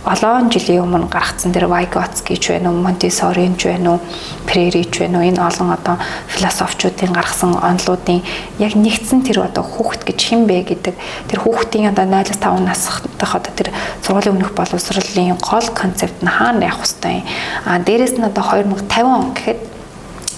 [0.05, 4.01] олон жилийн өмнө гаргацсан тэр Vygotsky ч байна уу, Montessori ч байна уу,
[4.45, 5.97] Freire ч байна уу энэ олон одоо
[6.29, 8.21] философчуудын гаргасан онолуудын
[8.61, 10.95] яг нэгдсэн тэр одоо хүүхэд гэж хэн бэ гэдэг
[11.33, 12.37] тэр хүүхдийн одоо 0-5
[12.69, 13.01] настай
[13.33, 13.73] одоо тэр
[14.05, 17.25] сургуулийн өмнөх боловсролын гол концепт нь хаана явах хэвтэй.
[17.65, 19.61] А дээрэс нь одоо 2050 он гэхэд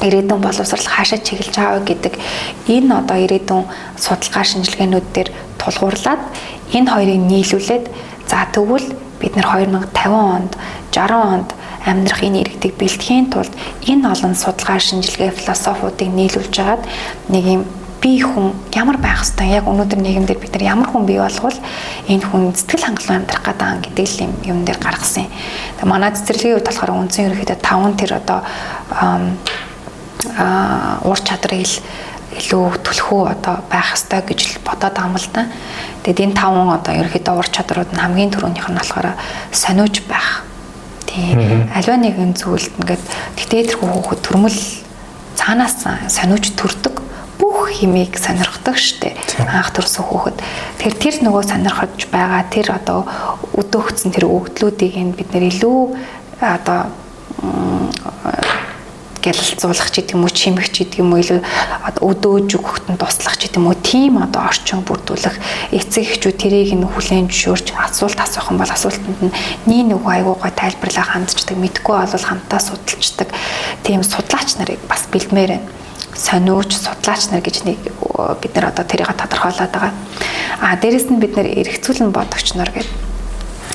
[0.07, 2.15] ирээдүйн боловсрал хаашаа чиглэж байгаа гэдэг
[2.71, 3.65] энэ одоо ирээдүйн
[3.99, 6.23] судалгаа шинжилгээнүүд дээр тулгуурлаад
[6.71, 7.85] энэ хоёрыг нийлүүлээд
[8.31, 10.53] за тэгвэл бид нэр 2050 онд
[10.95, 11.51] 60 онд
[11.83, 13.51] амьдрах энэ иргэдийг бэлтгэхийн тулд
[13.91, 16.83] энэ олон судалгаа шинжилгээ философиудыг нийлүүлж хагаад
[17.35, 17.63] нэг юм
[17.99, 21.59] би хүн ямар байх хэвээр яг өнөөдөр нийгэмдэр бид нар ямар хүн бий болгол
[22.07, 25.27] энэ хүн сэтгэл хангалуун амьдрах гэдэг гэдэг л юм юм дээр гаргасан.
[25.27, 28.41] Тэгээ манай цэцэрлэгийн хувьд болохоор үндсэн ерөөхдөө 5 тэр одоо
[30.39, 31.67] аа уур чадрыг
[32.37, 35.43] илүү түлхүү одоо байх ёстой гэж бодоод байгаа юм л да.
[36.05, 39.17] Тэгэд энэ таван одоо ерөөхдөө ур чадрууд нь хамгийн түрүүнийх нь болохоор
[39.53, 40.45] сониуж байх.
[41.09, 41.71] Тийм.
[41.73, 43.05] Аливаа нэгэн зүйлд ингээд
[43.41, 44.59] тэгтээ тэрхүү хүүхэд төрмөл
[45.37, 45.81] цаанаас
[46.13, 47.07] сониуж төрдөг
[47.39, 49.13] бүх химийг сонирхдаг штэ
[49.45, 50.37] анх төрсөн хүүхэд
[50.81, 53.05] тэр тэр нөгөө сонирхож байгаа тэр одоо
[53.53, 55.81] өдөөгцэн тэр өгдлүүдийг бид нэр илүү
[56.41, 56.89] одоо
[59.27, 61.41] гялалцуулах ч гэдэг юм уу чимэх ч гэдэг юм уу илүү
[61.99, 65.37] өдөөж өгөхтөнд туслах ч гэдэг юм уу тийм одоо орчин бүрдүүлэх
[65.75, 69.35] эцэг эхчүүд тэрийг нь хүлээн зөвшөөрч асуулт асуух юм бол асуултанд нь
[69.67, 73.29] нэг нөгөө айгуу гой тайлбарлаа хандчдаг мэдгүй бол хамтаа судалцдаг
[73.83, 75.77] тийм судлаач нарыг бас бэлдмээр байна
[76.17, 77.79] сониуч судлаач нар гэж нэг
[78.41, 79.93] бид нар одоо тэрийг тодорхойлоод байгаа.
[80.61, 83.06] А дээрэс нь бид нар эргцүүлэн бодогч нар гэдэг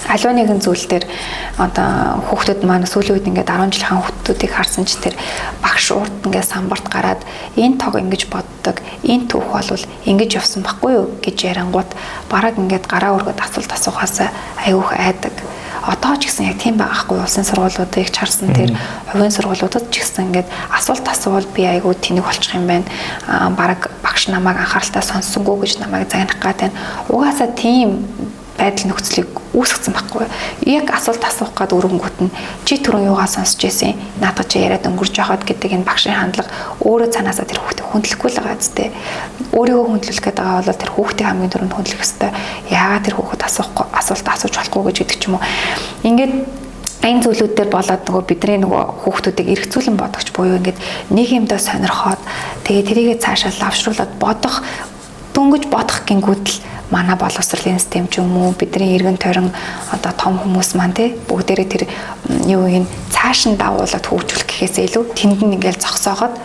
[0.08, 1.06] аливаа нэгэн зүйл дээр
[1.62, 5.16] одоо хүүхдүүд маань сүүлийн үед ингээд 10 жилийн хүүхдүүдийг харсан ч тэр
[5.62, 7.22] багш урд ингээд самбарт гараад
[7.58, 11.92] энэ тог ингэж боддог энэ түүх бол ингэж явсан байхгүй юу гэж ярангууд
[12.32, 14.26] бараг ингээд гараа өргөд асуулт асуухаас
[14.66, 15.36] аюух айдаг
[15.82, 18.78] одоо ч гэсэн яг тийм байгаахгүй улсын сургуулиудыг чарсан тэр
[19.10, 22.86] хувийн сургуулиудад ч гэсэн ингээд асуулт асуувал би айгүй тэнэг болчих юм байна.
[23.26, 26.78] Аа баг багш намайг анхааралтай сонссонгүй гэж намайг загнах гад байна.
[27.10, 28.06] Угаасаа тийм
[28.62, 30.26] байдал нөхцөлийг үүсгэсэн байхгүй.
[30.70, 33.98] Яг асуулт асуух гад өрөнгөт нь чи түрүүн юугаа сонсч байсан?
[34.22, 36.54] Наадах чи яриад өнгөрч байхад гэдэг энэ багшийн хандлага
[36.86, 38.94] өөрөө цаанаасаа тэр хүүхдээ хүндлэхгүй л байгаа зү.
[39.58, 42.30] Өөрийгөө хүндлүүлэх гэдэг байгаа бол тэр хүүхдээ хамгийн дөрөнд хүндлэх ёстой.
[42.70, 45.44] Яагаад тэр хүүхэд асуухгүй асуулт асууж болохгүй гэж гэдэг ч юм уу.
[46.06, 46.34] Ингээд
[47.02, 50.78] энэ зүйлүүд дээр болоод нөгөө бидний нөгөө хүүхдүүдийг эргцүүлэн бодогч буюу ингээд
[51.10, 52.22] нэг юмдаа сонирхоод
[52.62, 54.62] тэгээ тэрийгэ цаашаа лавшруулад бодох
[55.34, 56.56] дөнгөж бодох гингүүд л
[56.92, 59.50] манай боловсролын систем ч юм уу бидний эргэн тойрон
[59.92, 61.84] одоо том хүмүүс маань тий бүгдээрээ тэр
[62.46, 66.36] юу юм цааш нь давуулаад хөгжүүлэх гэхээс илүү тэнд нь ингээл зогсооход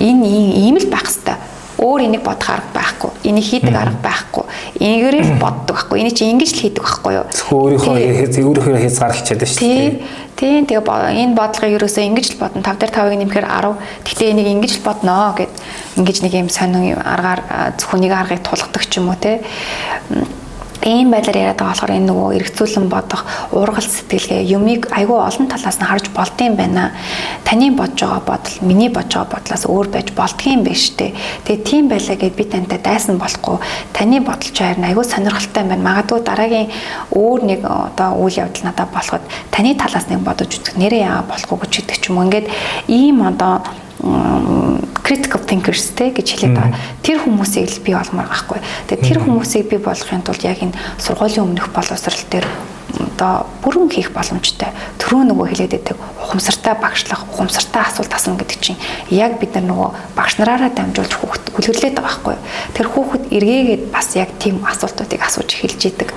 [0.00, 0.24] энэ
[0.64, 3.10] ийм л байх хэвээр өөр энийг бодох арга байхгүй.
[3.24, 4.44] Энийг хийдэг арга байхгүй.
[4.82, 5.96] Энийгээрээ боддог байхгүй.
[6.02, 7.26] Энийг чи ингэж л хийдэг байхгүй юу?
[7.54, 7.94] Өөрийнхөө
[8.42, 10.86] өөрийнхөө хязгаарлалчаад шүү дээ Тийм тэгээ
[11.18, 12.62] энэ бодлогыг ерөөсөө ингэж л бодно.
[12.62, 13.74] 5 дээр 5-ыг нэмэхээр 10.
[14.06, 15.50] Гэхдээ энийг ингэж л бодноо гэд.
[15.98, 19.42] Ингэж нэг юм сонин аргаар зөвхөн нэг аргыг тулгадаг ч юм уу те
[20.86, 25.78] ийм байдлаар яриад байгаа болохоор энэ нөгөө эргцүүлэн бодох, уургал сэтгэлгээ юмыг айгүй олон талаас
[25.80, 26.92] нь харж болдсон байна.
[27.44, 31.14] Таны бодж байгаа бодол, миний бодж байгаа бодлоос өөр байж болдгийм биш үү?
[31.44, 33.58] Тэгээ тийм байлаа гэд би тантай дайсан болохгүй.
[33.92, 35.82] Таны бодол ч харин айгүй сонирхолтой байна.
[35.82, 36.68] Магадгүй дараагийн
[37.10, 41.58] өөр нэг одоо үйл явдал надад болоход таны талаас нэг бодож үзэх нэрээ яа болохгүй
[41.58, 42.22] гэж хэлдэг ч юм.
[42.22, 42.46] Ингээд
[42.86, 43.66] ийм одоо
[43.98, 46.78] critical thinkers те гэж хэлээд байгаа.
[47.02, 48.60] Тэр хүмүүсийг л би олмоор байхгүй.
[48.86, 52.46] Тэгээ тэр хүмүүсийг би болгохын тулд яг энэ сургуулийн өмнөх боловсрал дээр
[53.18, 54.70] одоо бүрэн хийх боломжтой.
[55.02, 58.80] Төрөө нөгөө хэлээд байдаг ухамсартай багшлах, ухамсартай асуулт асууна гэдэг чинь
[59.10, 62.36] яг бид нар нөгөө багш нараараа дамжуулж хүүхэд үлгэрлээд байгаа байхгүй.
[62.78, 66.10] Тэр хүүхэд эргээгээд бас яг тийм асуултуудыг асууж эхэлж идэг.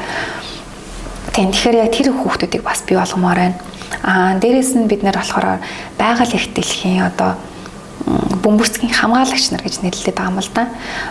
[1.36, 3.58] Тийм тэгэхээр яг тэр хүүхдүүдийг бас бий болгомоор байна.
[4.04, 5.60] Аа дээрэс нь бид нэр болохоор
[6.00, 7.36] байгаль их дэлхийн одоо
[8.42, 10.68] бөмбөрцгийн хамгаалагч нар гэж нэрлэдэг байгаа юм л да.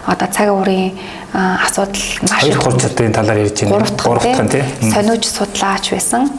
[0.07, 0.93] Одоо цаг уурын
[1.33, 3.87] асуудал маш их хурцтай талаар ярьж байна.
[4.05, 6.31] Гурав дахь нь тийм сониуж судлаач байсан.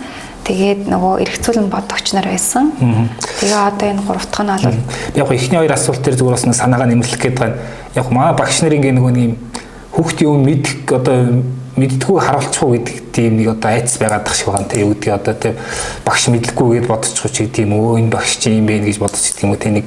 [0.41, 2.71] Тэгээд нөгөө эргцүүлэн бодогч нар байсан.
[3.39, 4.75] Тэгээ одоо энэ гурав дахь нь бол
[5.15, 7.57] яг го эхний хоёр асуулт дээр зүгээр бас санаагаа нэмэлтэх гээд байгаа.
[7.95, 9.35] Яг маа багш нарын нөгөө нэг юм
[9.95, 11.43] хүүхдийн юм мэдх одоо
[11.75, 14.81] мэддгүү харуулчих уу гэдэг тийм нэг одоо айц байгаад тах шиг байна те.
[14.81, 15.55] Юу гэдэг одоо те
[16.05, 19.51] багш мэдлэхгүй гэд бодчих чи тийм өө энэ багш чи юм бэ гэж гэдэг юм
[19.51, 19.69] уу те.
[19.71, 19.86] Нэг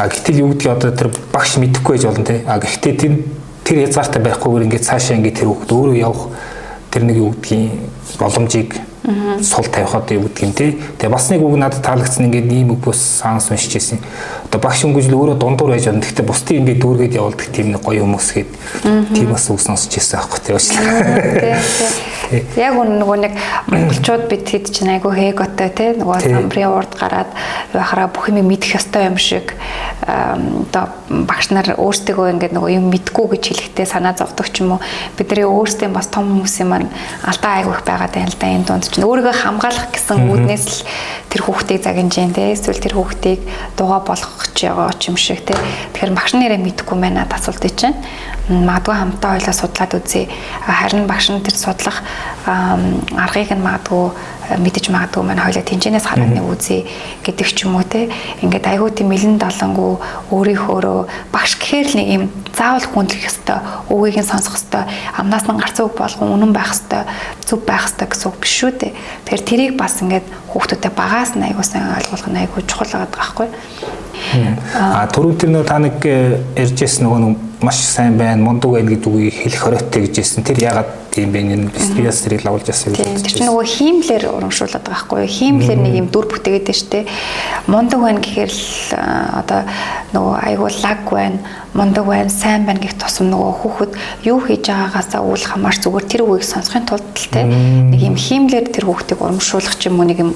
[0.00, 2.40] а гэтэл юу гэдэг одоо тэр багш мэдэхгүй байж болно те.
[2.48, 3.12] А гэхдээ тэр
[3.64, 6.24] тэр хязгаартай байхгүйгээр ингээд цаашаа ингээд тэр хүүхд өөрөө явах
[6.90, 8.70] тэр нэг юу гэдгийг боломжийг
[9.02, 10.78] сул тавих одоо юу гэдэг юм те.
[10.98, 13.98] Тэгээ бас нэг үг надад таалагдсан ингээд ийм үг бас саанс уншиж байсан.
[14.46, 16.06] Одоо багш өнгөж л өөрөө дундуур байж байна.
[16.06, 18.50] Гэхдээ бусдын ингээд дүүргээд явуулдаг тийм нэг гоё хүмүүс гээд
[19.10, 20.86] тийм бас үг сонсож байсан аахгүй те уучлаа.
[22.56, 23.34] Яг үн нөгөө нэг
[23.66, 25.86] монголчууд бид хэд ч айгүй хээготой те.
[25.98, 27.30] Нөгөө самбрын урд гараад
[27.74, 29.50] байхаараа бүх юм мэдэх ёстой юм шиг
[30.06, 34.80] одоо багш нар өөрсдөө ингээд нөгөө юм мэдгүй гэж хэлэхдээ санаа зовдөг ч юм уу.
[35.18, 36.88] Бидний өөрсдөө бас том хүмүүсийн маань
[37.26, 40.78] алдаа айгүйх байгаад байна л да энэ дунд чинь өөрийгөө хамгаалах гэсэн үүднээс л
[41.32, 42.52] тэр хүүхдийг загинж जैन те.
[42.52, 43.40] Эсвэл тэр хүүхдийг
[43.80, 45.56] дууга болгох ч байгаа ч юм шиг те.
[45.96, 47.96] Тэгэхээр багш нэрээ мэдэхгүй байна асуултыг чинь
[48.52, 50.28] магадгүй хамтаа хоёлаа судлаад үзье.
[50.68, 52.04] Харин багш нь тэр судлах
[52.46, 54.10] аргыг нь магадгүй
[54.58, 56.84] мэдэж магадгүй маань хоёлаа тэнцэнээс хараад нэг үзье
[57.22, 58.10] гэдэг ч юм уу те.
[58.42, 60.02] Ингээд айгүй тийм мэлэн далангуу
[60.34, 65.56] өөрийнхөөрөө багш гэхээр л нэг юм заавал хүндлэх ёстой өвгийг нь сонсох ёстой амнаас нь
[65.56, 67.06] гарц үг болгон үнэн байх ёстой
[67.46, 68.92] зүв байх ёстой гэсэн үг биш шүү дээ.
[69.24, 73.48] Тэгэхээр тэрийг бас ингээд хүүхдүүдэд багаас нь айгуу сайн ойлгуулах нь айгүй чухал байгаа байхгүй
[74.74, 75.96] А түрүү тэр нөгөө та нэг
[76.56, 77.20] ярьжсэн нөгөө
[77.62, 80.42] маш сайн байна, мундаг байна гэдэг үгийг хэлэх хоройтой гэжсэн.
[80.42, 83.20] Тэр ягаад тийм бэ энэ биас тэрийг лавлж яасан юм.
[83.20, 85.30] Тэр чинь нөгөө хиймлэр урамшуулдаг байхгүй юу?
[85.30, 87.00] Хиймлэр нэг юм дүр бүтээгээд дээ штэ.
[87.68, 88.66] Мундаг байна гэхээр л
[89.44, 89.60] одоо
[90.16, 91.38] нөгөө айгуу лаг байна,
[91.76, 93.92] мундаг байна, сайн байна гэх тусам нөгөө хүүхэд
[94.24, 98.72] юу хийж байгаагаасаа үл хамаарч зүгээр тэр үгийг сонсохын тулд л те нэг юм хиймлэр
[98.72, 100.32] тэр хүүхдийг урамшуулах ч юм уу нэг юм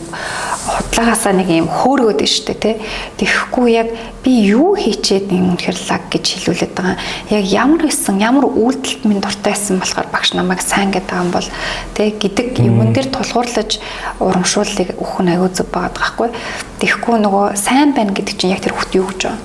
[0.96, 2.80] худлагаасаа нэг юм хөөргөөд штэ те.
[3.20, 3.92] Тэгэхгүй яг
[4.24, 6.96] би юу хийчээд нэг үнэхэр лаг гэж хэлүүлээд байгаа.
[7.28, 11.48] Яг ямар исэн, ямар үйлдэлт минь дуртай байсан болохоор багш намайг сайн гэдэг юм бол
[11.92, 13.76] тэг гэдэг юмн дээр тулгуурлаж
[14.24, 16.28] урамшууллыг өгөх нь аюу зүг байгаа байхгүй.
[16.80, 19.44] Тэгэхгүй нөгөө сайн байна гэдэг чинь яг тэр хөлт юу гэж байна?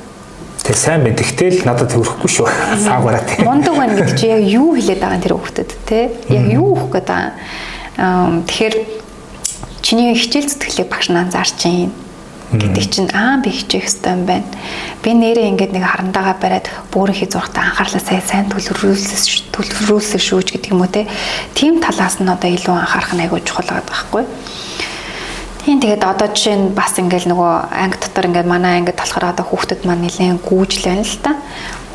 [0.64, 1.20] Тэг сайн байна.
[1.20, 2.48] Тэгтэл надад төрөхгүй шүү.
[2.80, 3.44] Саагаараа тэг.
[3.44, 6.16] Мундаг байна гэдэг чинь яг юу хэлээд байгаа тэр хөлтөд те?
[6.32, 7.36] Яг юу өгөх гээд байгаа.
[8.48, 9.01] Тэгэхээр
[9.92, 11.92] чиний хичээл зүтгэлийг багш нь анзаарч чинь
[12.56, 14.48] гэдэг чинь аа би хичээх хэрэгтэй юм байна.
[15.04, 20.72] Би нэрээ ингээд нэг харандаага бариад бөөрийнхий зургатаа анхаарлаа сайн сайн төлөвлүүлсэн төлөвлүүлсэн шүүж гэдэг
[20.72, 21.12] юм уу те.
[21.60, 24.24] Тим талаас нь одоо илүү анхаарах нь айгүй чухал байгаа байхгүй.
[25.68, 29.44] Тийм тэгээд одоо жишээ нь бас ингээл нөгөө анги дотор ингээд манай ангид болохоор одоо
[29.44, 31.36] хүүхдэд маань нэлээд гүүжл байна л та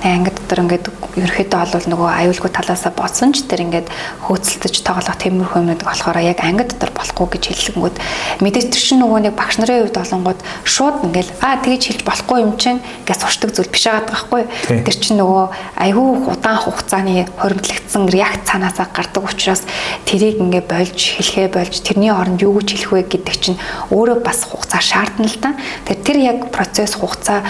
[0.06, 3.88] анги дотор ингээд ерөөхдөө бол нөгөө аюулгүй талаасаа бодсон ч тэр ингээд
[4.26, 7.96] хөөцөлдөж тоглох тиймэрхүү юмнууд болохоор яг анги дотор болохгүй гэж хэллэнгүүд
[8.44, 12.38] мэдээж тэр чинь нөгөө нэг багш нарын хувьд олонгууд шууд ингээд аа тэгж хэлж болохгүй
[12.44, 14.42] юм чинь ингээд сурчдаг зүйл биш байгаа байхгүй.
[14.84, 15.44] Тэр чинь нөгөө
[15.80, 19.62] аюу удаан хугацааны хоримтлагдсан реакц цаанаасаа гардаг учраас
[20.04, 23.02] тэрийг ингээд болж хэлхээ болж тэрний оронд юу гэж хэлэх вэ?
[23.10, 23.58] гэдэг чинь
[23.90, 27.42] өөрөө бас хугацаа шаардна л да тэр яг процесс хугацаа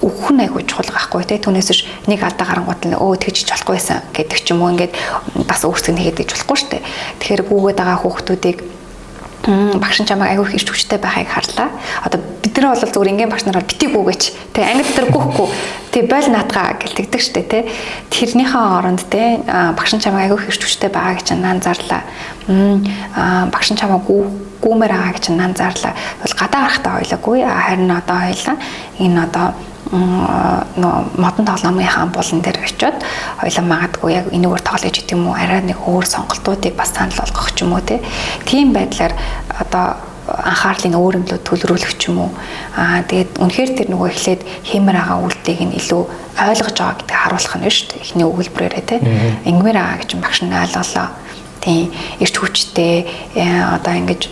[0.00, 1.24] өгөх нь айгуу чухал байхгүй.
[1.28, 4.62] Тий түүнээс биш нэг алдаа гарангууд нь өө тэгж хийж болохгүй байсан гэдэг ч юм
[4.62, 4.94] уу ингээд
[5.48, 6.82] бас өөрсдөө нэгээд иж болохгүй шүү дээ.
[7.18, 8.58] Тэгэхээр гүүгээд байгаа хүүхдүүдийг
[9.80, 11.70] багш чамайг аягүй их хүчтэй байхыг харлаа.
[12.04, 14.52] Одоо бид нар бол зүгээр ингийн багш нараар битгий гүгээч.
[14.52, 15.48] Тэ анги дотор гүхгүй.
[15.88, 17.70] Тэ бойл наатгаа гэлтэгдэг штэ тэ.
[18.12, 19.40] Тэрнийхээ оронд тэ
[19.72, 22.02] багш чамайг аягүй их хүчтэй байгааг чинь анзаарлаа.
[23.48, 24.20] Багш чамайг гүү
[24.60, 25.94] гүүмээр байгаа гэж анзаарлаа.
[26.20, 27.38] Бол гадаа гарахтаа хойлоогүй.
[27.46, 28.56] Харин одоо хойлоо.
[28.98, 29.46] Энэ одоо
[29.92, 32.96] нөө модон тоглоомынхаа булан дээр очиод
[33.40, 35.36] хоёлаа магадгүй яг энэгээр тоглож идэх юм уу?
[35.36, 37.80] Арай нэг өөр сонголтуудыг бас санал болгох ч юм уу
[38.44, 39.16] тийм байдлаар
[39.48, 39.96] одоо
[40.28, 42.30] анхаарлын өөр юмлуу төлрүүлэх ч юм уу?
[42.76, 46.02] Аа тэгээд үнэхээр тэр нөгөө эхлээд хэмэр байгаа үлдээг нь илүү
[46.36, 48.04] ойлгож байгаа гэдэг харуулах нь шүү дээ.
[48.04, 48.96] Эхний өгүүлбэрээрээ те?
[49.48, 51.08] Ингмэр байгаа гэж багш нь ойлголоо
[51.64, 54.22] тийм эрт хүчтэй э, одоо ингэж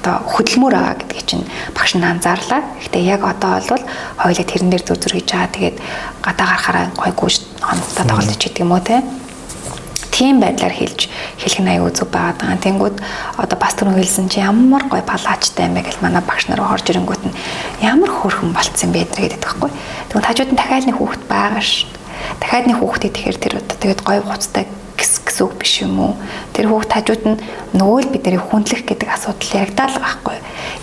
[0.00, 1.44] одоо хөдөлмөр байгаа гэдгийг чинь
[1.76, 2.64] багш нь анзаарлаа.
[2.80, 3.84] Гэхдээ яг одоо бол
[4.16, 5.52] хоёулаа тэрэн дээр зүр зүр хийж байгаа.
[5.52, 5.76] Тэгээд
[6.24, 9.04] гадаа гарахаараа гой гүйж хонцтой тоглож идэг юм уу те.
[10.10, 12.56] Тийм байдлаар хэлж хэлэх нь аюу зүг байгаа даа.
[12.56, 12.96] Тэнгүүд
[13.36, 16.88] одоо бас түрүү хэлсэн чи ямар гой палаачтай юм бэ гэж манай багш нар орж
[16.88, 17.36] ирэнгүүт нь
[17.84, 19.70] ямар хөөрхөн болцсон бэ гэдэг байхгүй.
[20.08, 21.84] Тэгвэл хажууд нь дахиад нэг хүүхэд байгаа ш.
[22.40, 24.64] Дахиад нэг хүүхдээ тэгэхээр тэр одоо тэгээд гой хуцтай
[25.00, 26.12] гис гэсэн үг биш юм уу?
[26.52, 27.40] Тэр хүүхд хажууд нь
[27.72, 30.36] нөгөө л бид нарыг хүндлэх гэдэг асуудал яригдаа л байхгүй.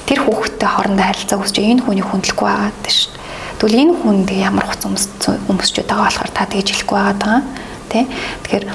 [0.09, 3.25] Тэр хүүхдтэй хоорондоо харилцаа үүсч энэ хүнийг хүндлэхгүй байгаа гэдэг шүү дээ.
[3.57, 7.39] Тэгвэл энэ хүнд ямар хуц өмсчээд байгаа болохоор та тэгж хэлэхгүй байгаа даа
[7.89, 8.05] тий.
[8.43, 8.65] Тэгэхээр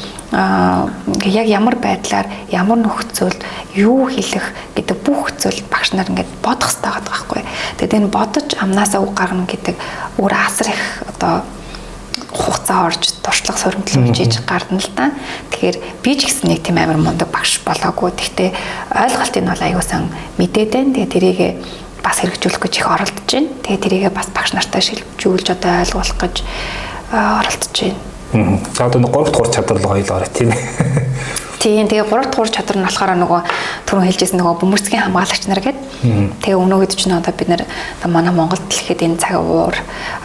[1.29, 3.41] яг ямар байдлаар ямар нөхцөлд
[3.77, 7.41] юу хэлэх гэдэг бүх зүйл багш нар ингээд бодох хэрэгтэй байгаа байхгүй.
[7.79, 9.77] Тэгээд энэ бодож амнаасаа үг гаргана гэдэг
[10.19, 11.45] өөр асар их одоо
[12.33, 15.13] хугацаа орж туршлага суримтлуулж иж гарна л да.
[15.53, 18.13] Тэгэхээр би ч гэсэн нэг тийм амар мундаг багш болоогүй.
[18.17, 18.51] Гэхдээ
[18.97, 20.09] ойлголтыг нь бол аюусан
[20.41, 20.95] мэдээд байна.
[20.97, 21.41] Тэгээ тэрийг
[22.01, 23.53] бас хэрэгжүүлэх гэж их оролдож байна.
[23.63, 26.37] Тэгээ тэрийг бас багш нартай шилжүүлж одоо ойлгуулах гэж
[27.13, 28.01] оролдож байна.
[28.73, 30.63] За одоо 3 дахь чадвар л хоёул орой тийм ээ.
[31.61, 33.41] Тийм тэгээ 3 дахь чадвар нь болохоор нөгөө
[33.87, 35.85] түрүүн хэлжсэн нөгөө бөмбөрцгийн хамгаалагч нар гэдэг.
[36.41, 37.63] Тэгээ өнөө гэдэг чинь одоо бид нэр
[38.09, 39.77] манай Монголд л ихэд энэ цаг уур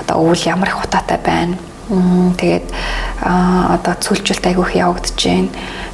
[0.01, 2.67] одоо өвөл ямар их хутаатай байна Тэгээд
[3.23, 5.49] одоо цүлжүүлт айгүйх явагдаж байна.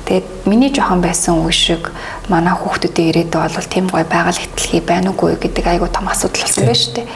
[0.10, 1.94] Тэгээд миний жоохон байсан үе шиг
[2.34, 6.66] манай хүүхдүүдийн ирээдүй бол тийм гой байгаль ихтлхий байна уугүй гэдэг айгүй том асуудал болсон
[6.66, 7.08] байна шүү дээ.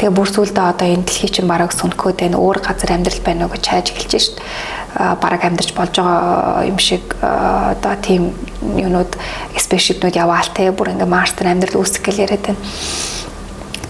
[0.00, 3.52] Тэгээ бүр сүулдэ одоо энэ дэлхий чинь бараг сүнхөөд байна өөр газар амьдрал байна уу
[3.52, 5.20] гэж хайж эхэлж дээ.
[5.20, 8.32] Бараг амьдарч болж байгаа юм шиг одоо тийм
[8.64, 9.12] юунууд
[9.60, 12.62] спешипнууд яваал те бүр ингээ марс дээр амьдрал үүсгэх гэл яриад байна.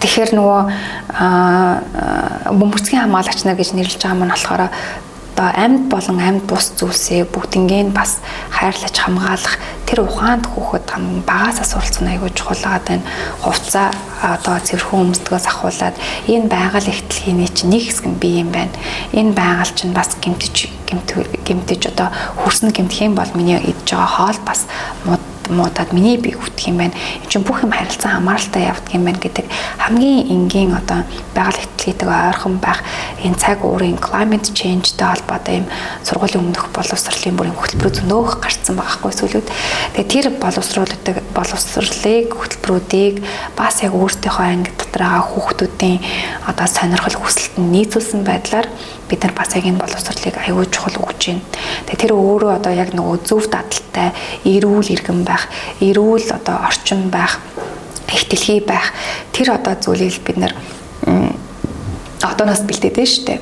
[0.05, 0.61] Тэгэхээр нөгөө
[2.61, 7.89] бөмбөрцгийн хамгаалагч нар гэж нэрлэж байгаа маань болохоор одоо амьд болон амьд бус зүйлсээ бүгднийг
[7.89, 8.21] бас
[8.53, 9.57] хайрлаж хамгаалах
[9.89, 13.01] тэр ухаанд хүүхэд хамгийн багаас асуулцсан айгүй чухал байгаа даа
[13.41, 13.89] хувцаа
[14.21, 15.97] одоо цэвэрхэн өмсдгөөс ахуулаад
[16.29, 18.77] энэ байгаль ихтлхийний чинь нэг хэсэг нь бие юм байна.
[19.09, 20.69] Энэ байгаль чинь бас гимтэж
[21.49, 22.13] гимтэж одоо
[22.45, 24.69] хөрснө гимтэх юм бол миний идж байгаа хоол бас
[25.49, 26.95] муудаад миний бие хүртэх юм байна.
[27.21, 29.45] Энд чинь бүх юм харилцан хамааралтай явдаг юм байна гэдэг
[29.77, 31.03] хамгийн энгийн одоо
[31.35, 32.81] байгаль ихтлгийтэйг ойрхон байх
[33.21, 35.67] энэ цаг уурын climate change-тэй холбоотой юм
[36.03, 39.47] сургуулийн өмнөх боловсролын бүрийн хөтөлбөрүүд зөнөөх гарцсан байгаа хгүй сүлүүд.
[39.93, 43.15] Тэгээ тэр боловсруулалтыг боловсролыг хөтөлбөрүүдийг
[43.53, 45.99] бас яг өөртөөхөө анги дотор байгаа хүүхдүүдийн
[46.49, 48.67] одоо сонирхол хүсэлтэнд нийцүүлсэн байдлаар
[49.09, 51.45] бид нар бас яг энэ боловсролыг аюул чухал өгч байна.
[51.85, 54.13] Тэгээ тэр өөрөө одоо яг нөгөө зөв дадалтай,
[54.43, 55.47] эрүүл иргэн байх,
[55.79, 57.39] эрүүл одоо орчин байх,
[58.09, 58.93] их дэлхий байх
[59.31, 60.53] тэр одоо зүйлийг бид нар
[62.23, 63.39] одооноос бэлдээд шүү дээ.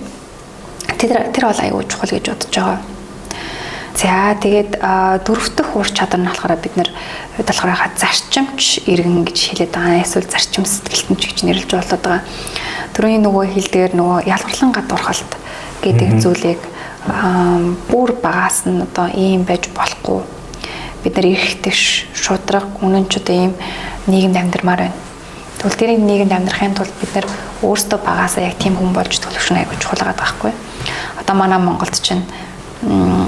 [1.00, 2.80] Тэр тэр бол аюул чухал гэж бодож байгаа.
[3.94, 4.82] За тэгээд
[5.24, 6.90] дөрөв дэх ур чадвар нь болохоор бид нэр
[7.38, 10.02] болохоор зарчимч иргэн гэж хэлээд байгаа.
[10.02, 12.26] Эсвэл зарчим сэтгэлтэн ч гэж нэрлэж болоод байгаа.
[12.98, 15.32] Төрөний нөгөө хэлдгээр нөгөө ялгарлан гадуурхалт
[15.84, 16.62] гэдэг зүйлийг
[17.92, 20.24] бүр багаас нь одоо ийм байж болохгүй.
[21.04, 21.76] Бид нар эрхтэй
[22.16, 23.54] шудраг үнэн ч одоо ийм
[24.08, 24.98] нийгэмд амьдрмаар байна.
[25.60, 27.28] Тэгвэл тэрийг нийгэмд амьдрахын тулд бид нар
[27.62, 30.52] өөрсдөө багаасаа яг тийм хүн болж төлөвшнө чухал байгаа байхгүй.
[31.20, 32.24] Одоо манай Монголд чинь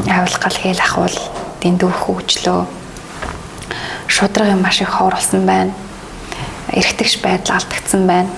[0.08, 1.18] авилгал хэл ахвал
[1.60, 2.64] дэндүүх хөгжлөө
[4.08, 5.72] шудраг юм маш их ховрлсон байна.
[6.72, 8.30] Эргэтгш байдал алдагдсан байна.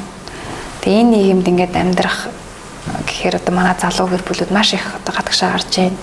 [0.82, 2.30] Тэгээ энэ нийгэмд ингээд амьдрах
[3.06, 5.98] гэхээр одоо манай залуу гэр бүлүүд маш их одоо гадагшаа гарч байна.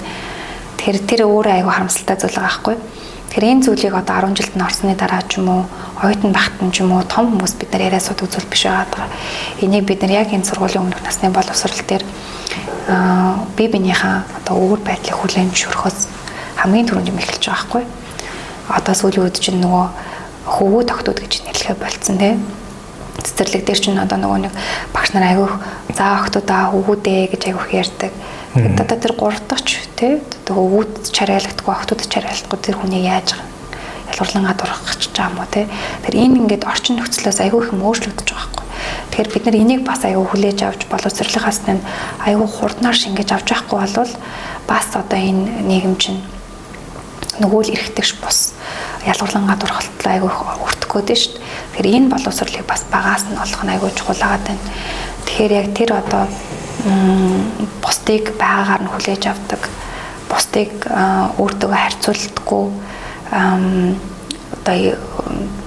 [0.76, 2.76] Тэгэхээр тэр өөрөө аюу харамсалтай зүйл байгаа байхгүй.
[3.34, 5.62] Тэгэхээр энэ зүйлийг одоо 10 жилд нь орсны дараа ч юм уу,
[6.02, 9.08] оюутан багтан ч юм уу том хүмүүс бид нар яриа судаг зүйл биш байгаа.
[9.64, 12.04] Энийг бид нар яг энэ сургуулийн өмнөх насны боловсрал дээр
[12.88, 15.98] аа бие биенийхээ одоо өвөр байдлыг хүлээн зөвшөөрөхөс
[16.62, 17.84] хамгийн түрүүнд юм эхэлж байгаа байхгүй.
[18.70, 19.86] Одоо сүүлийн үед чинь нөгөө
[20.46, 22.38] хөвгөө тогтууд гэж нэрлэхэ болцсон тийм
[23.22, 24.55] цэцэрлэг дээр чинь одоо нөгөө нэг
[24.90, 25.55] багш нар айгүйх
[25.94, 28.12] заа охтуудаа хөвгүүдээ гэж айгүйх ярьдаг.
[28.55, 33.38] Тэгээд одоо тэр гурав дахь ч тий хөвгүүд чарайлагдахгүй охтууд чарайлахгүй тэр хүнийг яаж
[34.11, 35.66] ялгарлангаа дурах гэж байгаа юм уу тий.
[36.07, 38.64] Тэр энэ ингээд орчин нөхцлөөс айгүйх юм өөрчлөгдөж байгаа байхгүй.
[39.11, 41.83] Тэгэхээр бид нар энийг бас аюу хүлээж авч боловсролынхаас тань
[42.27, 44.12] аюу хурднаар шингээж авч байхгүй бол
[44.66, 46.20] бас одоо энэ нийгэм чинь
[47.38, 48.53] нөгөө л эргэтгэж бус
[49.06, 50.32] ялгарлангаа дурхалтлаа айгүй
[50.64, 51.42] өртөх гээд шүү дээ.
[51.74, 54.62] Тэгэхээр энэ боловсролыг бас багаас нь олох нь айгүй чухал байгаа тань.
[55.24, 56.24] Тэгэхээр яг тэр одоо
[57.84, 59.62] бусдыг байгаагаар нь хүлээж авдаг,
[60.28, 60.72] бусдыг
[61.40, 62.64] өөртөө харьцуулдаггүй
[64.54, 64.76] одоо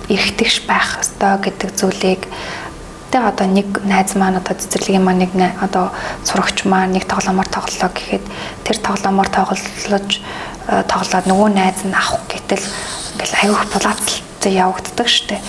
[0.09, 2.23] эргэтгэж байх ёстой гэдэг зүйлийг
[3.07, 5.31] Тэ одоо нэг найз маань одоо цэцэрлэгийн маань нэг
[5.63, 5.95] одоо
[6.27, 8.25] сурагч маань нэг тоглоомоор тоглолоо гэхэд
[8.67, 10.19] тэр тоглоомоор тоглож
[10.67, 12.65] тоглоод нөгөө найз нь авах гэтэл
[13.15, 15.39] ингээл аюух булаацалтай явагддаг штэ.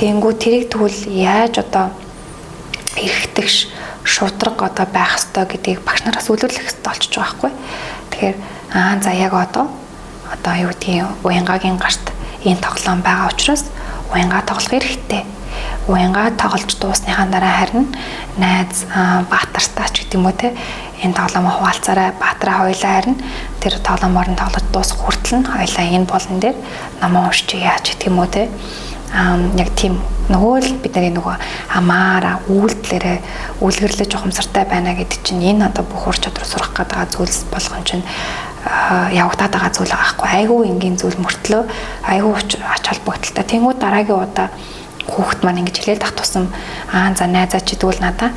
[0.00, 1.92] Тэнгүү тэрийг тэгвэл яаж одоо
[2.96, 3.68] эргэтгэж
[4.08, 7.52] шудраг одоо байх ёстой гэдгийг багш нараас үлэрлэх ёстой болчихж байгаа байхгүй.
[8.10, 8.36] Тэгэхээр
[8.72, 9.68] аа за яг одоо
[10.32, 12.04] одоо юу гэдгийг уянгагийн гарт
[12.44, 13.68] энэ тоглоом байгаа учраас
[14.12, 15.22] уянга тоглох хэрэгтэй
[15.88, 17.94] уянгаа тоглож дуусныхаа дараа харин
[18.36, 18.86] найз
[19.30, 20.56] баатартаа ч гэдэг юм уу те
[21.04, 22.12] энэ тоглоом хуваалцаарай.
[22.16, 23.16] Баатраа хоёлаа харин
[23.60, 26.56] тэр тоглоомоор нь тоглож дуусах хүртэл нь хоёлаа энэ болон дээр
[27.00, 28.48] намаа уншиж яаж гэдэг юм уу те
[29.60, 30.00] яг тийм
[30.32, 31.36] нөгөө л бид нар нөгөө
[31.76, 33.18] амаараа үйлдэлэрээ
[33.60, 38.04] үлгэрлэж ухамсартай байна гэдэг чинь энэ одоо бүх ур чадвар сурах гэдэг зүйлс болгон чинь
[39.12, 41.62] явагдаад байгаа зүйл байгаа хгүй айгүй энгийн зүйл мөртлөө
[42.08, 43.44] айгүй ач холбогдолтой.
[43.44, 44.48] Тэнгууд дараагийн удаа
[45.08, 46.48] хүүхэд маань ингэж хэлээд ах тусам
[46.92, 48.30] аа за найзаа чи дүүл надаа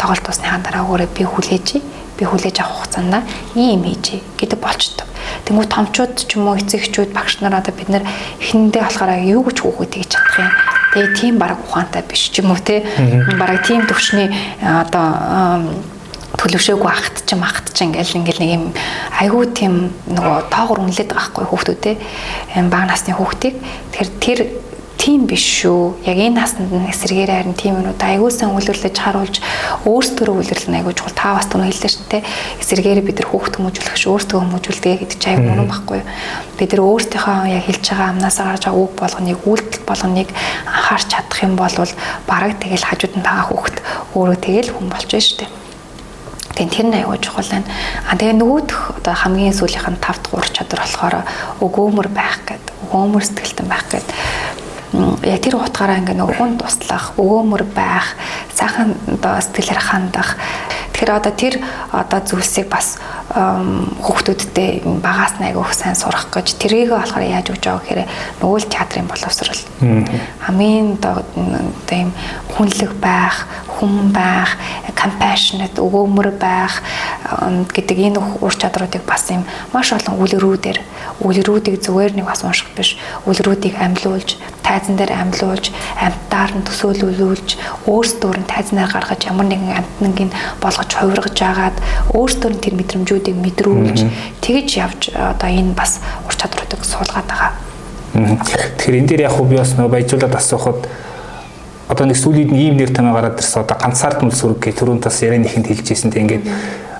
[0.00, 1.68] тоглолт тусныхаа дараа өөрөө би хүлээж
[2.16, 5.06] би хүлээж авах хугацаанд ийм хийж гэдэг болчтой.
[5.44, 8.04] Тэнгүү томчууд ч юм уу эцэгчүүд багш нар одоо бид нар
[8.40, 10.52] эхэндээ болохоор юу гэж хүүхэд хийж чадах юм.
[10.96, 12.80] Тэгээ тийм баг ухаантай биш ч юм уу те.
[13.36, 14.32] Бараг тийм төвчний
[14.64, 15.76] одоо
[16.40, 18.64] төлөвшөөгүй ахт ч махт ч ингээл ингээл нэг юм
[19.20, 19.74] айгүй тийм
[20.08, 21.94] нөгөө тоогор үнэлээд байгаа хгүй хүүхдүүдээ
[22.68, 23.56] баг насны хүүхдийг
[23.92, 24.38] тэгэхээр тэр
[24.96, 26.02] тийм биш шүү.
[26.08, 29.36] Яг энэ насанд нь эсрэгээр харин тийм юмнууд аягуулсан үйлрүүлж харуулж
[29.84, 32.22] өөрсдөө үйлрлэн аягуулж чухал та бас түнэ хэллээ шүү дээ.
[32.64, 36.08] Эсрэгээр бид нар хүүхд хүмүүжүүлэх ш өөртөө хүмүүжүүлдэг гэдэг чинь аяг мөн байхгүй юу.
[36.56, 40.28] Бид нар өөртөөхөө яг хэлж байгаа амнасаа гарч байгаа үг болгоныг үйлдэл болгоныг
[40.64, 41.76] анхаарч чадах юм бол
[42.26, 43.76] бараг тэгэл хажууд нь байгаа хүүхд
[44.16, 45.50] өөрөө тэгэл хүн болж байна шүү дээ.
[46.56, 47.68] Тэгээ тэр нь аягүй чухал байна.
[48.08, 51.14] А тэгээ нөгөөх одоо хамгийн сүүлийнх нь 5 дахь ур чадвар болохоор
[51.60, 52.72] өгөөмөр байх гэдэг.
[52.88, 54.64] Өгөөмөр сэтгэлтэн байх гэдэг
[55.24, 58.16] яг тэр утгаараа ингээ нөгөө хүн туслах, өгөөмөр байх,
[58.54, 60.36] сайхан одоо сэтгэлээр хандах.
[60.96, 61.54] Тэгэхээр одоо тэр
[61.92, 62.96] одоо зүйлсийг бас
[63.28, 68.02] хүүхдүүдтэй багаас нь айгүйх сайн сурах гэж тэрийг болохоор яаж өгч байгаа гэхээр
[68.40, 69.60] нөгөө л театрын боловсрал.
[70.48, 71.20] Хамгийн одоо
[71.92, 72.16] ийм
[72.56, 73.44] хүнлэг байх,
[73.76, 74.56] хүн байх,
[74.96, 76.80] compassionate, өгөөмөр байх
[77.74, 80.78] гэдэг энэ ур чадруудыг бас юм маш олон үлгэрүүдээр
[81.20, 87.48] үлгэрүүдийг зүгээр нэг бас унших биш, үлгэрүүдийг амьлуулж, тайзан дээр амьлуулж, амьтаар нь төсөөлүүлүүлж,
[87.88, 91.76] өөрсдөө нь тайзнаар гаргаж ямар нэгэн амтнангийн болгож хувиргаж агаад
[92.12, 93.98] өөрсдөө нь тэр мэдрэмжүүдийг мэдрүүлж
[94.44, 97.52] тэгэж явж одоо энэ бас ур чадруудыг суулгаад байгаа.
[98.12, 100.80] Тэгэхээр энэ дээр яг хөө би бас нөө баяжуулаад асуухад
[101.88, 105.22] одоо нэг сүүлийн ийм нэр томьёо гараад ирсэн одоо ганцаард мөл сүрэг гэх түрүүнд бас
[105.22, 106.44] ярианы ихэнд хэлжсэн те ингээд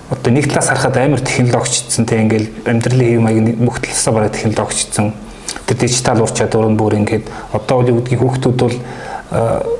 [0.09, 5.13] одоо нэг талаас харахад амар технологичдсан те ингээд амьдралын хэв маяг бүх талаасаа бараг технологичдсан
[5.67, 8.75] тэр дижитал ур чадвар нь бүр ингээд одоо үл үүдгийн хүүхдүүд бол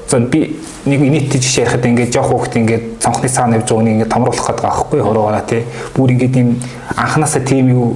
[0.09, 3.93] за би нэг нийт жишээ ярихад ингээд жоох хүүхд ингээд цонхны цаана явж байгаа нэг
[3.95, 5.63] ингээд томруулах гэдэг байгаа байхгүй хорогоороо тий
[5.95, 6.49] бүр ингээд ийм
[6.95, 7.95] анханасаа тийм юу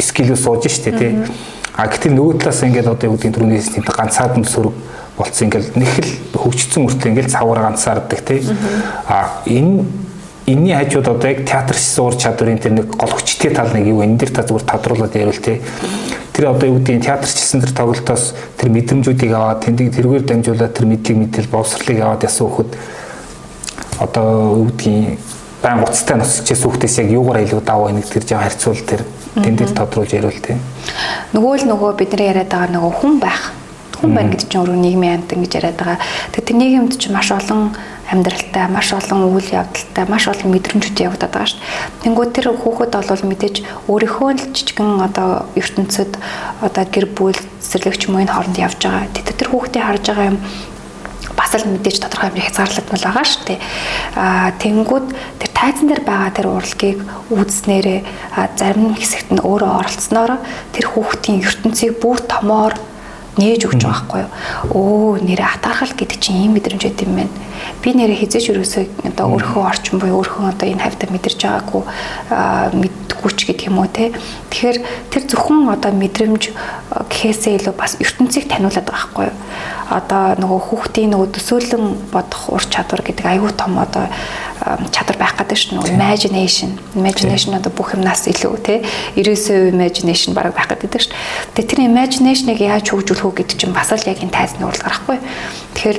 [0.00, 1.12] скил сууж штэ тий
[1.76, 4.74] а гэтэл нөгөө талаас ингээд одоо юу гэдэг түрүүнээс тийм ганцаад нь сөрөг
[5.18, 5.46] болцсон.
[5.46, 8.42] Ингээд нэг л хөгжсөн үртэл ингээд цавар ганцаардаг тий
[9.06, 9.84] а энэ
[10.48, 14.16] энэний хажууд одоо яг театр суур чадварын тэр нэг гол хүчтэй тал нэг юу энэ
[14.16, 15.60] дэр та зүгээр тодруулаад ярил тий
[16.32, 21.16] тэр одоо юу гэдгийг театрчсан тэр тоглолтоос тэр мэдрэмжүүдийг аваад тэндийг тэргээр дамжуулаад тэр мэдлэг
[21.20, 22.70] мэдэл боловсролыг аваад ясан хөхөд
[24.00, 24.28] одоо
[24.64, 25.20] юу гэдгийг
[25.62, 29.02] байн уцтай носчихээс хүүхдээс яг юугаар илүү даваа нэг тэр жаа харьцуул тэр
[29.34, 30.56] тэн дээр тодруулж ярил тээ.
[31.34, 33.50] Нөгөө л нөгөө бидний яриад байгаа нөгөө хүн байх.
[33.98, 35.98] Хүн байна гэдэг чинь өөрөө нийгмийн амьтан гэж яриад байгаа.
[36.30, 37.74] Тэгэхээр тэр нийгэмд чинь маш олон
[38.08, 42.06] амьдралтай, маш олон үйл явдалтай, маш олон мэдрэмжүүд явагдаад байгаа шүү дээ.
[42.06, 43.56] Тэнгүүд тэр хүүхэд бол мэдээж
[43.90, 46.12] өөрийнхөө л жижигэн одоо ертөнцид
[46.64, 49.12] одоо гэр бүл цэцэрлэгч мөн хооронд явж байгаа.
[49.12, 50.38] Тэр тэр хүүхдээ харж байгаа юм
[51.36, 53.60] бас л мэдээж тодорхой хэмжээ хязгаарлагдмал байгаа шүү дээ.
[54.16, 55.06] Аа тэнгүүд
[55.42, 56.98] тэр тайзан дээр байгаа тэр урлагийг
[57.30, 58.00] үзснээрээ
[58.56, 60.32] зарим хэсэгт нь өөрөө оролцсноор
[60.72, 62.74] тэр хүүхдийн ертөнцийг бүр томоор
[63.38, 64.30] нээж өгч байгаа байхгүй юу.
[64.74, 67.34] Өө нэрэ атаархал гэдэг чинь ийм мэдрэмж байт юм байна.
[67.82, 68.84] Би нэрэ хизээч өрөөсөө
[69.14, 71.82] одоо өөрийнхөө орчин буюу өөрийнхөө одоо энэ хавьтаа мэдэрч байгаагүй
[72.82, 74.10] мэддэггүй ч гэдэг юм уу те.
[74.50, 74.78] Тэгэхээр
[75.14, 76.42] тэр зөвхөн одоо мэдрэмж
[77.08, 79.36] гэхээсээ илүү бас ертөнцийг таниулаад байгаа байхгүй юу.
[79.88, 84.04] Одоо нөгөө хүүхдийн нөгөө төсөөлөн бодох ур чадвар гэдэг аюу том одоо
[84.92, 85.96] чадвар байх гэдэг шүү дээ.
[85.96, 86.70] Imagination.
[86.94, 88.82] Imagination одоо бүх юмнаас илүү те
[89.16, 91.54] 90% imagination баг байх гэдэг шүү дээ.
[91.54, 95.18] Тэгээ тэр imagination-ыг яаж хөгжүүлэх вэ гэдэг чинь бас л яг энэ тайзны урал гарахгүй.
[95.76, 95.98] Тэгэхээр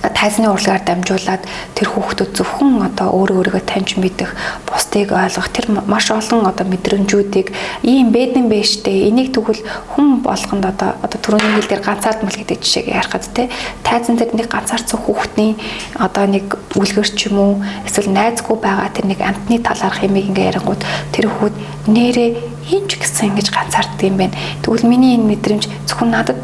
[0.00, 1.44] тайзны урлагаар дамжуулаад
[1.76, 4.32] тэр хүүхдүүд зөвхөн одоо өөрөө өөрийгөө таньж мэдэх,
[4.64, 7.52] бусдыг ойлгох тэр маш олон одоо мэдрэмжүүдийг
[7.84, 9.60] ийм бэдэн бэштэй энийг тэгвэл
[9.92, 13.52] хүн болгонд одоо одоо түрүүний хэл дээр ганцаардмал гэдэг жишээг ярихад те
[13.84, 15.60] тайзан дээр нэг ганцаардсан хүүхдийн
[16.00, 16.48] одоо нэг
[16.80, 17.52] үлгэр ч юм уу
[17.84, 20.80] эсвэл найзгүй байгаа тэр нэг амтны талаарх юмыг ингээ ярингууд
[21.12, 22.30] тэр хүүхд нэрээ
[22.74, 24.36] энэ ч гэсэн ингэж ганцаарддаг юм байна.
[24.60, 26.38] Тэгвэл миний энэ мэдрэмж зөвхөн надад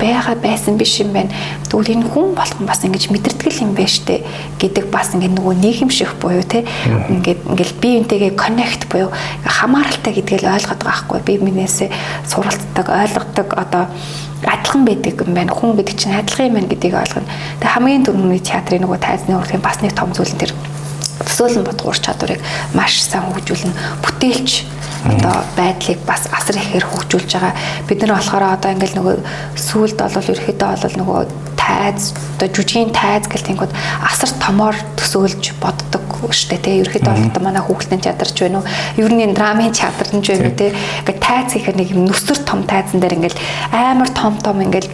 [0.00, 1.30] байгаа байсан биш юм байна.
[1.68, 4.24] Тэгвэл энэ хүн болгон бас ингэж мэдэрдэг юм байна штэ
[4.58, 9.12] гэдэг бас ингэ нөгөө нийгэмших буюу те ингээд ингээл би энтэйгээ connect буюу
[9.44, 11.92] хамааралтай гэдгийг ойлгоод байгаа хгүй би минээсээ
[12.24, 13.84] суралцдаг ойлгодог одоо
[14.42, 15.52] адилхан байдаг юм байна.
[15.52, 17.28] Хүн гэдэг чинь адилхан юм байна гэдгийг ойлгоно.
[17.60, 20.52] Тэгээ хамгийн түрүүний театрын нөгөө тайзны урлагийн бас нэг том зүйл нь тэр
[21.20, 22.40] төсөөлөн бодгуур чадварыг
[22.72, 23.76] маш сайн хөгжүүлнэ.
[24.00, 27.54] Бүтээлч одоо байдлыг бас асар ихээр хөгжүүлж байгаа.
[27.88, 29.16] Бид нар болохоор одоо ингээл нөгөө
[29.56, 31.20] сүүлд бол ерөөхдөө бол нөгөө
[31.56, 33.72] тайз одоо жүжигийн тайз гэл тэнгууд
[34.04, 38.68] асар томоор төсөөлж боддог штэ тий ерөөхдөө бол одоо манай хүүхэлдэйн театрч байна уу?
[39.00, 40.72] Ер нь драмын театрч байна уу тий.
[40.72, 43.40] Ингээд тайз гэхээр нэг нүсэр том тайзан дээр ингээл
[43.72, 44.90] амар том том ингээл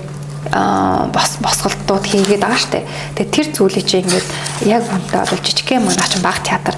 [1.13, 2.87] бос босголтууд хийгээд байгаа штэ.
[3.19, 4.27] Тэгээ тэр зүйлийг чи ингээд
[4.71, 6.75] яг үнтэй бол жижигхэн манай ч баг театр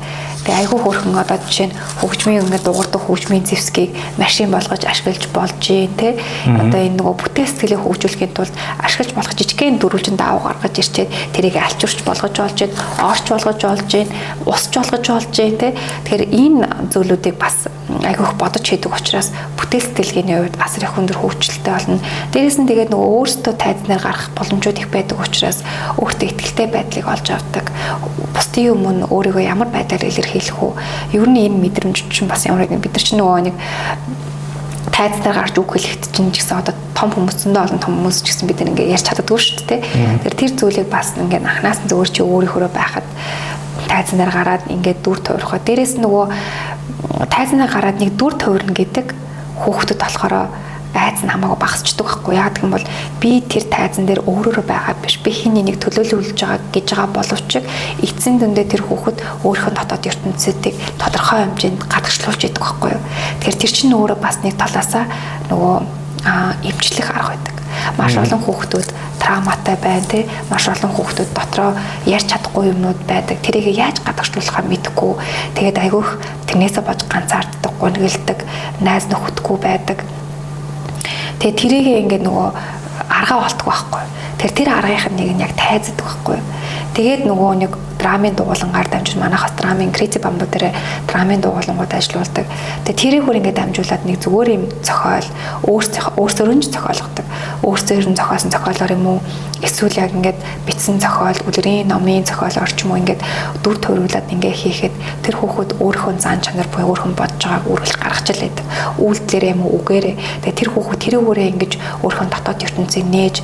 [0.49, 5.53] Тэгээ айгүй хөөрхөн одоо жишээ нь хөгжмийн ингээд дуурдаг хөгжмийн зэвсгийг машин болгож ашиглаж болж
[5.61, 6.17] гин тэ
[6.49, 11.61] одоо энэ нөгөө бүтээл сэтгэлийг хөгжүүлэхийн тулд ашиглаж болох жижигхэн дөрвөлжин даав гаргаж ирчээд тэрийг
[11.61, 14.09] альчурч болгож болж гин орч болгож болж гин
[14.49, 15.77] усч болгож болж гин тэ
[16.09, 16.65] тэгэхээр энэ
[16.97, 22.01] зүйлүүдийг бас айгүйх бодож хийдэг учраас бүтээл сэтгэлгээний хувьд асар их өндөр хөгжилтэй болно.
[22.33, 25.65] Дээрээс нь тэгээд нөгөө өөрсдөө тайзнаар гарах боломжууд их байдаг учраас
[25.97, 27.67] өөртөө ихтэй байдлыг олж авдаг.
[28.37, 30.73] Бусдын өмнө өөрийгөө ямар байдлаар илэрхийлэх үү?
[31.19, 33.57] Ер нь энэ мэдрэмж чинь бас ямар нэг бид нар чинь нөгөө нэг
[34.95, 38.47] тайзнаар гарч үг хэлэхэд чинь ч гэсэн одоо том хүмүүсэндээ олон том хүмүүс ч гэсэн
[38.51, 39.81] бид нэг ярьж чаддаггүй шүү дээ.
[40.25, 43.07] Тэгэхээр тэр зүйлийг бас ингээд анханаас нь зөвөр чи өөрийнхөө байхад
[43.87, 45.63] тайзнаар гараад ингээд дүр туурхаа.
[45.63, 46.25] Дээрээс нөгөө
[47.31, 49.07] тайзнаа гараад нэг дүр туурна гэдэг
[49.63, 50.35] хүүхдүүд болохоор
[50.99, 52.51] байц нь хамаагүй багасчдаг байхгүй яа.
[52.51, 52.87] Гэх юм бол
[53.23, 55.23] би тэр тайзан дээр өөрөөрөө байгаа биш.
[55.23, 57.51] Би хиний нэг төлөөлүүлж байгаа гэж байгаа боловч
[58.03, 63.03] эцсийн дүндээ тэр хүүхэд өөрийнхөө дотоод ертөнцийг тодорхой хэмжээнд гадагшлуулж идэг байхгүй юу?
[63.39, 65.07] Тэгэхээр тэр чинь өөрөө бас нэг талаасаа
[65.55, 65.77] нөгөө
[66.67, 67.55] эмчлэх арга байдаг.
[67.97, 68.89] Маш олон хүүхдүүд
[69.23, 71.71] травматай байна тий маш олон хүүхдүүд дотроо
[72.07, 73.39] ярьж чадахгүй юмнууд байдаг.
[73.45, 75.13] Тэрийг яаж гадагшлуулахаа мэдэхгүй
[75.57, 76.11] тэгээд айгүйх
[76.51, 78.39] тэрнээсээ бож ганцаарддаг гонгэлдэг
[78.83, 79.99] найз нөхөдгүй байдаг
[81.39, 82.49] тэгээд тэрийг ингээд нөгөө
[83.09, 84.05] аргаа болтгоо байхгүй
[84.39, 86.39] тэр тэр аргынх нь нэг нь яг тайздаг байхгүй
[86.95, 90.71] тэгээд нөгөө нэг драмын дугуулангаар дамжиж манайхаас драмын креатив бамбу дээр
[91.11, 92.47] драмын дугуулангууд ажиллаулдаг.
[92.87, 95.29] Тэгээ тэрийг хөр ингээд дамжуулаад нэг зүгээр юм зохиол
[95.67, 97.27] өөрсдөө өөрсдөө нь зохиолгодог.
[97.67, 99.19] Өөрсдөө нь зохиосон зохиолоор юм уу
[99.63, 103.23] эсвэл яг ингээд бичсэн зохиол, үлрийн номын зохиол орчим уу ингээд
[103.63, 104.95] дүр төрүүлээд ингээ хийхэд
[105.27, 108.67] тэр хүүхэд өөрийнхөө зан чанар буюу өөрхөн бодож байгааг үргэлж гаргаж л байдаг.
[109.03, 110.17] Үйлдэлэр юм уу үгээрээ.
[110.47, 111.73] Тэгээ тэр хүүхэд тэрүүгээрээ ингэж
[112.07, 113.37] өөрхөн дотоод ертөнцийг нээж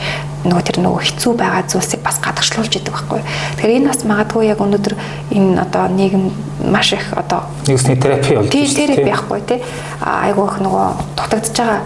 [0.45, 3.21] нөгөө тэр нөгөө хэцүү байгаа зүйлсийг бас гадагшлуулж идэг байхгүй.
[3.25, 4.95] Тэгэхээр энэ бас магадгүй яг өнөөдөр
[5.33, 6.25] энэ одоо нийгэм
[6.69, 8.53] маш их одоо нэгсний терапи болж байна.
[8.53, 9.61] Тийм терапи байхгүй тий.
[10.05, 10.87] Айгуу их нөгөө
[11.17, 11.81] дутагдж байгаа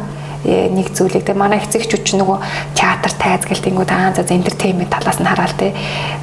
[0.45, 2.39] нэг зүйлийг те манай эцэгчүүд ч нөгөө
[2.79, 5.75] театр тайзгалт аа за энтертеймент талаас нь хараад те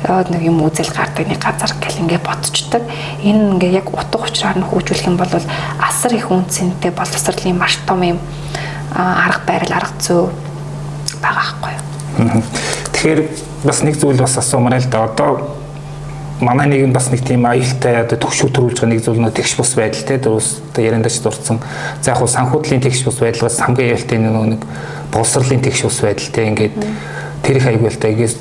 [0.07, 2.83] нэг юм үзэл гардаг нэг газар гэл ингээ бодцдаг.
[3.23, 5.29] Энэ ингээ яг утга учраар нь хөгжүүлэх юм бол
[5.83, 8.19] асар их үнцэнтэй боловсролын маш том юм
[8.95, 10.31] арга барил арга зүй
[11.19, 12.43] байгаа байхгүй юу.
[12.95, 13.19] Тэгэхээр
[13.67, 15.11] бас нэг зүйл бас асуумаар л да.
[15.11, 15.64] Одоо
[16.41, 19.55] манай нэг нь бас нэг тийм аюултай одоо төгшөө төрүүлж байгаа нэг зүйл нөө тэгш
[19.55, 21.59] бус байдал те дөрөс одоо яриандаач дурдсан.
[22.03, 24.61] За яг хуу санхүүдлийн тэгш бус байдлаас хамгийн аюултай нэг нэг
[25.15, 26.75] боловсролын тэгш бус байдал те ингээд
[27.43, 28.35] тэр их аюултай ингээс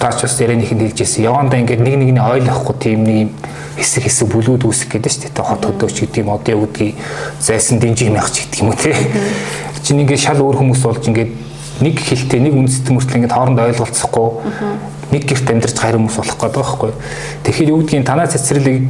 [0.00, 1.28] таач бас ярианых нь хэлжсэн.
[1.28, 3.30] Явандаа ингээд нэг нэгний ойлгохгүй тийм нэг юм
[3.76, 5.44] хэсэг хэсэг бүлүүд үүсэх гэдэг шүү дээ.
[5.44, 6.96] Хот хөдөөч гэдэг юм одоо юу гэдгийг
[7.40, 8.96] зайсан динжим явах ч гэдэг юм уу те.
[9.84, 11.30] Чинь ингээд шал өөр хүмүүс болж ингээд
[11.82, 14.28] нэг хэлтэй нэг үндэстэн мөртлөө ингээд хоорондоо ойлголцохгүй.
[15.12, 16.92] Нэг гэрт амьдарч хайр хүмүүс болох гэдэг байхгүй.
[17.44, 18.86] Тэгэхээр юу гэдгийг танаа цэцэрлэг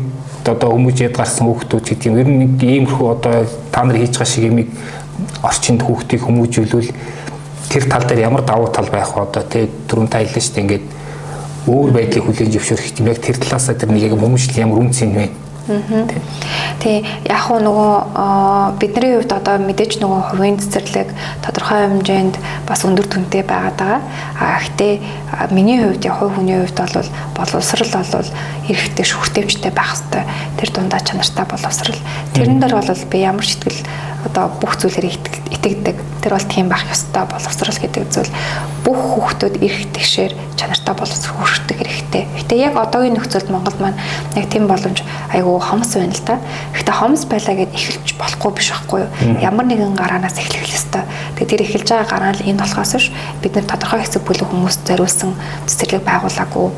[0.46, 4.30] одоо хүмүүжээд гарсан хүүхдүүд гэдэг юм ер нь нэг иймэрхүү одоо та нар хийж байгаа
[4.30, 4.58] шиг юм
[5.42, 6.90] орчинд хүүхдийг хүмүүжүүлвэл
[7.72, 9.26] тэр тал дээр ямар давуу тал байх вэ?
[9.26, 10.62] Одоо тий түрүүн шүү дээ.
[10.62, 10.84] Ингээд
[11.66, 15.14] өөр байдлыг хүлээн зөвшөөрөх юм яг тэр талаасаа тэр нэг яг хүмүүжил ямар үнц юм
[15.14, 15.41] бэ
[16.82, 17.94] Тий, яг уу нөгөө
[18.82, 21.14] бидний хувьд одоо мэдээж нөгөө хувийн цэцэрлэг
[21.46, 22.36] тодорхой хэмжээнд
[22.66, 24.00] бас өндөр түнтэй байгаад байгаа.
[24.42, 27.06] А гэхдээ миний хувьд яг хүний хувьд бол
[27.38, 28.30] боловсрал бол
[28.66, 30.26] эрэхтэй шүртэмжтэй байх хэвээр
[30.58, 32.02] тэр дундаа чанартай боловсрал.
[32.34, 33.86] Тэрэн дээр бол би ямар сэтгэл
[34.24, 35.06] одоо бүх зүйлээр
[35.50, 35.96] итгэдэг.
[36.22, 38.30] Тэр бол тийм байх ёстой боловсрал гэдэг зүйл
[38.86, 42.24] бүх хүүхдүүд эрх тэгшээр чанартай боловсрол хүртэх хэрэгтэй.
[42.38, 43.98] Гэтэ яг одоогийн нөхцөлд Монголд маань
[44.38, 45.02] яг тийм боломж
[45.34, 46.38] айгүй хомс байна л да.
[46.78, 49.10] Гэтэ хомс байлаа гэд эхэлж болохгүй биш байхгүй юу?
[49.42, 51.02] Ямар нэгэн гараанаас эхлэх ёстой.
[51.38, 53.10] Тэгээ тэр эхэлж байгаа гараа л энэ болохоос ш
[53.42, 55.34] бид нар тодорхой хэсэг бүлэг хүмүүс зориулсан
[55.66, 56.70] цэцэрлэг байгуулаагүй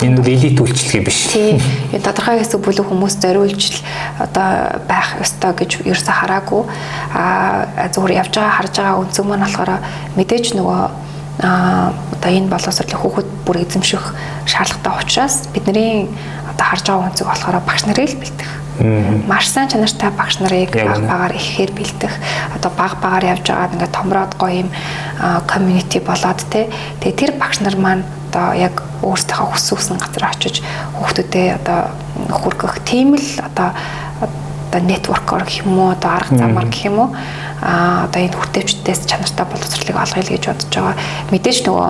[0.00, 1.34] энэ элит үйлчлэгээ биш.
[1.34, 1.58] Тийм.
[1.90, 3.82] Тодорхой хэсэг бүлэг хүмүүс зориулж
[4.22, 6.62] одоо байх ёстой гэж ерөөсө хараагүй.
[7.14, 9.72] Аа зүгээр явж байгаа харж байгаа өнцөг маань болохоор
[10.14, 10.82] мэдээж нөгөө
[11.42, 14.04] аа одоо энэ боловсролын хүүхэд бүр эзэмших
[14.46, 16.06] шаардлагатай учраас бидний
[16.46, 18.50] одоо харж байгаа өнцөг болохоор багш нарыг л бэлдэх.
[19.26, 22.14] Маш сайн чанартай багш нарыг баг багаар ихээр бэлдэх.
[22.54, 24.70] Одоо баг багаар явж байгаа ингээд томроод гоё юм
[25.50, 26.70] community болоод те.
[27.02, 30.64] Тэгээ тэр багш нар маань одоо яг өөрсдийнхөө хүссэн газар очиж
[30.96, 31.80] хүүхдүүдэд одоо
[32.32, 33.70] хүргэх тийм л одоо
[34.74, 37.10] одоо network-оор гэх юм уу одоо арга замаар гэх юм уу?
[37.62, 40.96] А одоо энэ хүртэвчдээс чанартай боловсролыг олгоё гэж бодож байгаа.
[41.30, 41.88] Мэдээж нөгөө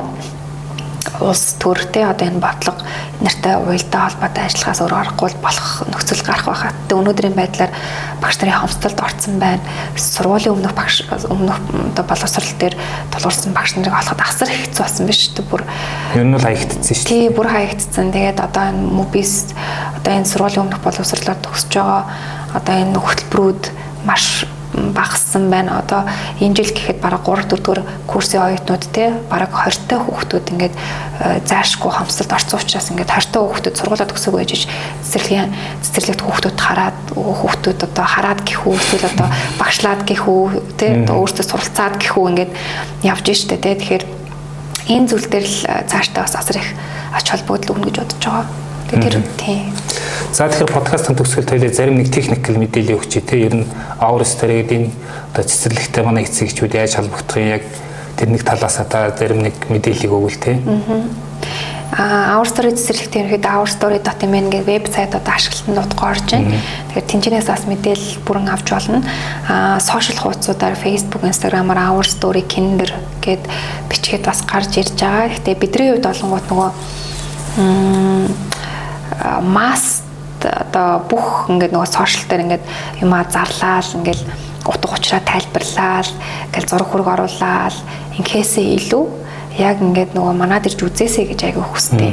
[1.20, 2.80] улс төртэй одоо энэ бодлого
[3.20, 7.72] нартай уялдаа холбоотой ажиллахаас өөр аргагүй болох нөхцөл гарах байхад өнөөдрийн байдлаар
[8.20, 9.62] багш нарын хомсдолд орсон байна.
[9.96, 11.58] Сургуулийн өмнөх багш өмнөх
[11.92, 12.74] одоо боловсрол дээр
[13.12, 15.46] тулгуурсан багш нарыг олоход асар хэцүү болсон биш үү?
[15.50, 15.62] Бүр
[16.16, 17.08] ер нь л хаягдсан шүү дээ.
[17.08, 18.12] Тий, бүр хаягдсан.
[18.12, 19.52] Тэгээд одоо энэ мобис
[19.98, 22.02] одоо энэ сургуулийн өмнөх боловсролоор төгсөж байгаа
[22.54, 23.62] одоо энэ хөтөлбөрүүд
[24.06, 25.78] маш багассан байна.
[25.78, 26.04] Одоо
[26.40, 30.74] энэ жил гэхэд бараг 3 4 дугаар курсын оюутнууд те бараг 20 та хүүхдүүд ингээд
[30.74, 34.66] э, заашгүй хамсалд орсон учраас ингээд 20 та хүүхдүүд сургуулаа төгсөөгүй байж
[35.06, 35.50] цэцэрлэгийн
[35.82, 40.42] цэцэрлэгт хүүхдүүд хараад хүүхдүүд одоо хараад гэх үү эсвэл одоо багшлаад гэх үү
[40.78, 42.52] те одоо өөртөө суралцаад гэх үү ингээд
[43.06, 44.04] явж штэ те тэгэхээр
[44.90, 46.68] энэ зүйл дээр л э, цаашдаа бас асар их
[47.14, 48.63] ач холбогдол өгнө гэж бодож байгаа.
[49.00, 49.72] Тэр тийм.
[50.34, 53.46] За тэгэхээр подкастын төгсгөл тойлоо зарим нэг техникэл мэдээлэл өгч тий.
[53.46, 54.90] Ер нь тэрэг энэ
[55.30, 57.62] одоо цэцэрлэгтэй манай эцэгчүүд яаж холбогдох юм яг
[58.18, 60.58] тэр нэг талаас та зарим нэг мэдээллийг өгвөл тий.
[61.94, 66.58] А Our Story цэцэрлэгт ерөөд ourstory.mn гэх вебсайт одоо ашиглалтанд утга орж байна.
[66.90, 68.98] Тэгэхээр тэнцэнээс бас мэдээлэл бүрэн авч болно.
[69.46, 72.90] А сошиал хуудасуудаар Facebook, Instagram-аар Our Story Kinder
[73.22, 73.46] гэд
[73.86, 75.30] бичгээд бас гарч ирж байгаа.
[75.30, 76.70] Гэхдээ бидний хувьд олонгууд нөгөө
[79.42, 80.02] масс
[80.44, 82.64] одоо бүх ингээд нөгөө сошиал дээр ингээд
[83.00, 84.22] юмаа зарлаад ингээд
[84.68, 86.08] утга учраа тайлбарлаад
[86.52, 87.76] ингээл зураг хураг оруулаад
[88.20, 89.04] ингээсээ илүү
[89.58, 92.10] яг ингээд нөгөө манад ирж үзээсэй гэж айгүй хүстэй.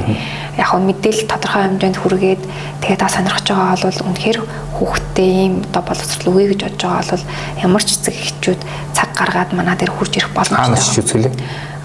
[0.62, 2.42] Яг хөө мэдээлэл тодорхой хэмжээнд хүргээд
[2.86, 4.40] тэгээд та сонирхож байгаа бол үнэхээр
[4.78, 7.26] хүүхдтэй ийм одоо боловсрол үгүй гэж бодож байгаа бол
[7.66, 8.62] ямар ч эцэг эхчүүд
[8.94, 10.70] цаг гаргаад манад ир хурж ирэх боломжтой.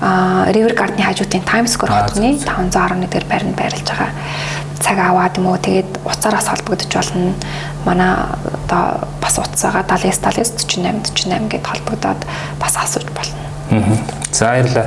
[0.04, 4.12] Аа River Garden-ы хажуутын Times Square хотны 511 дэх байранд байрлаж байгаа.
[4.86, 7.34] Цаг аваад юм уу тэгээд уцаараас холбогдож болно.
[7.82, 8.14] Манай
[8.70, 12.20] одоо бас уцаага 79 79 48 48 гэд холбогдоод
[12.62, 13.98] бас асууж болно.
[14.30, 14.86] За баярлалаа.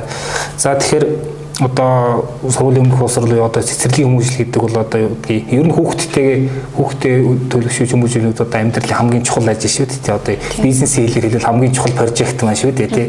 [0.56, 5.74] За тэгэхээр одоо сургуулийн өмнөх боловсрол уу одоо цэцэрлэгийн хүмүүжил гэдэг бол одоо ер нь
[5.76, 6.38] хүүхдтэйгээ
[6.72, 7.16] хүүхдээ
[7.52, 10.16] төлөвшөөж хүмүүжүүлээд одоо амьдралын хамгийн чухал ажил шүү дээ.
[10.16, 10.34] Одоо
[10.64, 13.06] бизнесийн хэлээр хэлбэл хамгийн чухал прожект маань шүү дээ тий.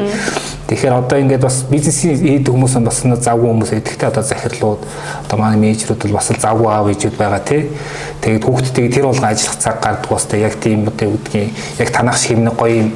[0.67, 5.59] Тэгэхээр одоо ингээд бас бизнесийн хийдэг хүмүүс бас завгүй хүмүүс эдгтэй одоо захирлууд одоо манай
[5.71, 7.71] менежерүүд бол бас завгүй аав ээжүүд байгаа тий.
[8.19, 12.19] Тэгээд хүүхдтэйгээ тэр болгон ажиллах цаг гардаг бас яг тийм одоо юу гэдгийг яг танах
[12.19, 12.91] шиг нэг гоё юм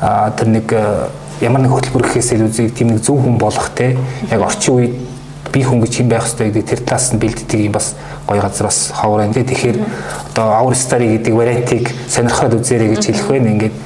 [0.00, 0.66] тэр нэг
[1.40, 3.94] ямар нэг хөтөлбөр гэхээс илүү зэг тийм нэг зөв хүн болох те
[4.30, 4.94] яг орчин үед
[5.52, 7.94] би хүн гэж хэн байх ёстой гэдэг тэр талаас нь бэлддэг юм бас
[8.26, 9.44] гоё газар бас ховор те.
[9.44, 9.78] Тэгэхээр
[10.34, 13.48] одоо our story гэдэг вариантыг сонирхоод үзээрэй гэж хэлэх байна.
[13.56, 13.76] Ингээд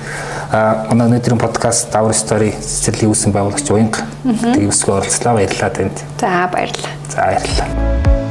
[0.91, 5.97] манай өнөөдрийн подкаст our story цэцэрлэгийн үүсгэн байгуулагч уянга гэдэг үсгээ оролцлоо баярлалаа танд.
[6.19, 6.95] За баярлалаа.
[7.09, 8.22] За баярлалаа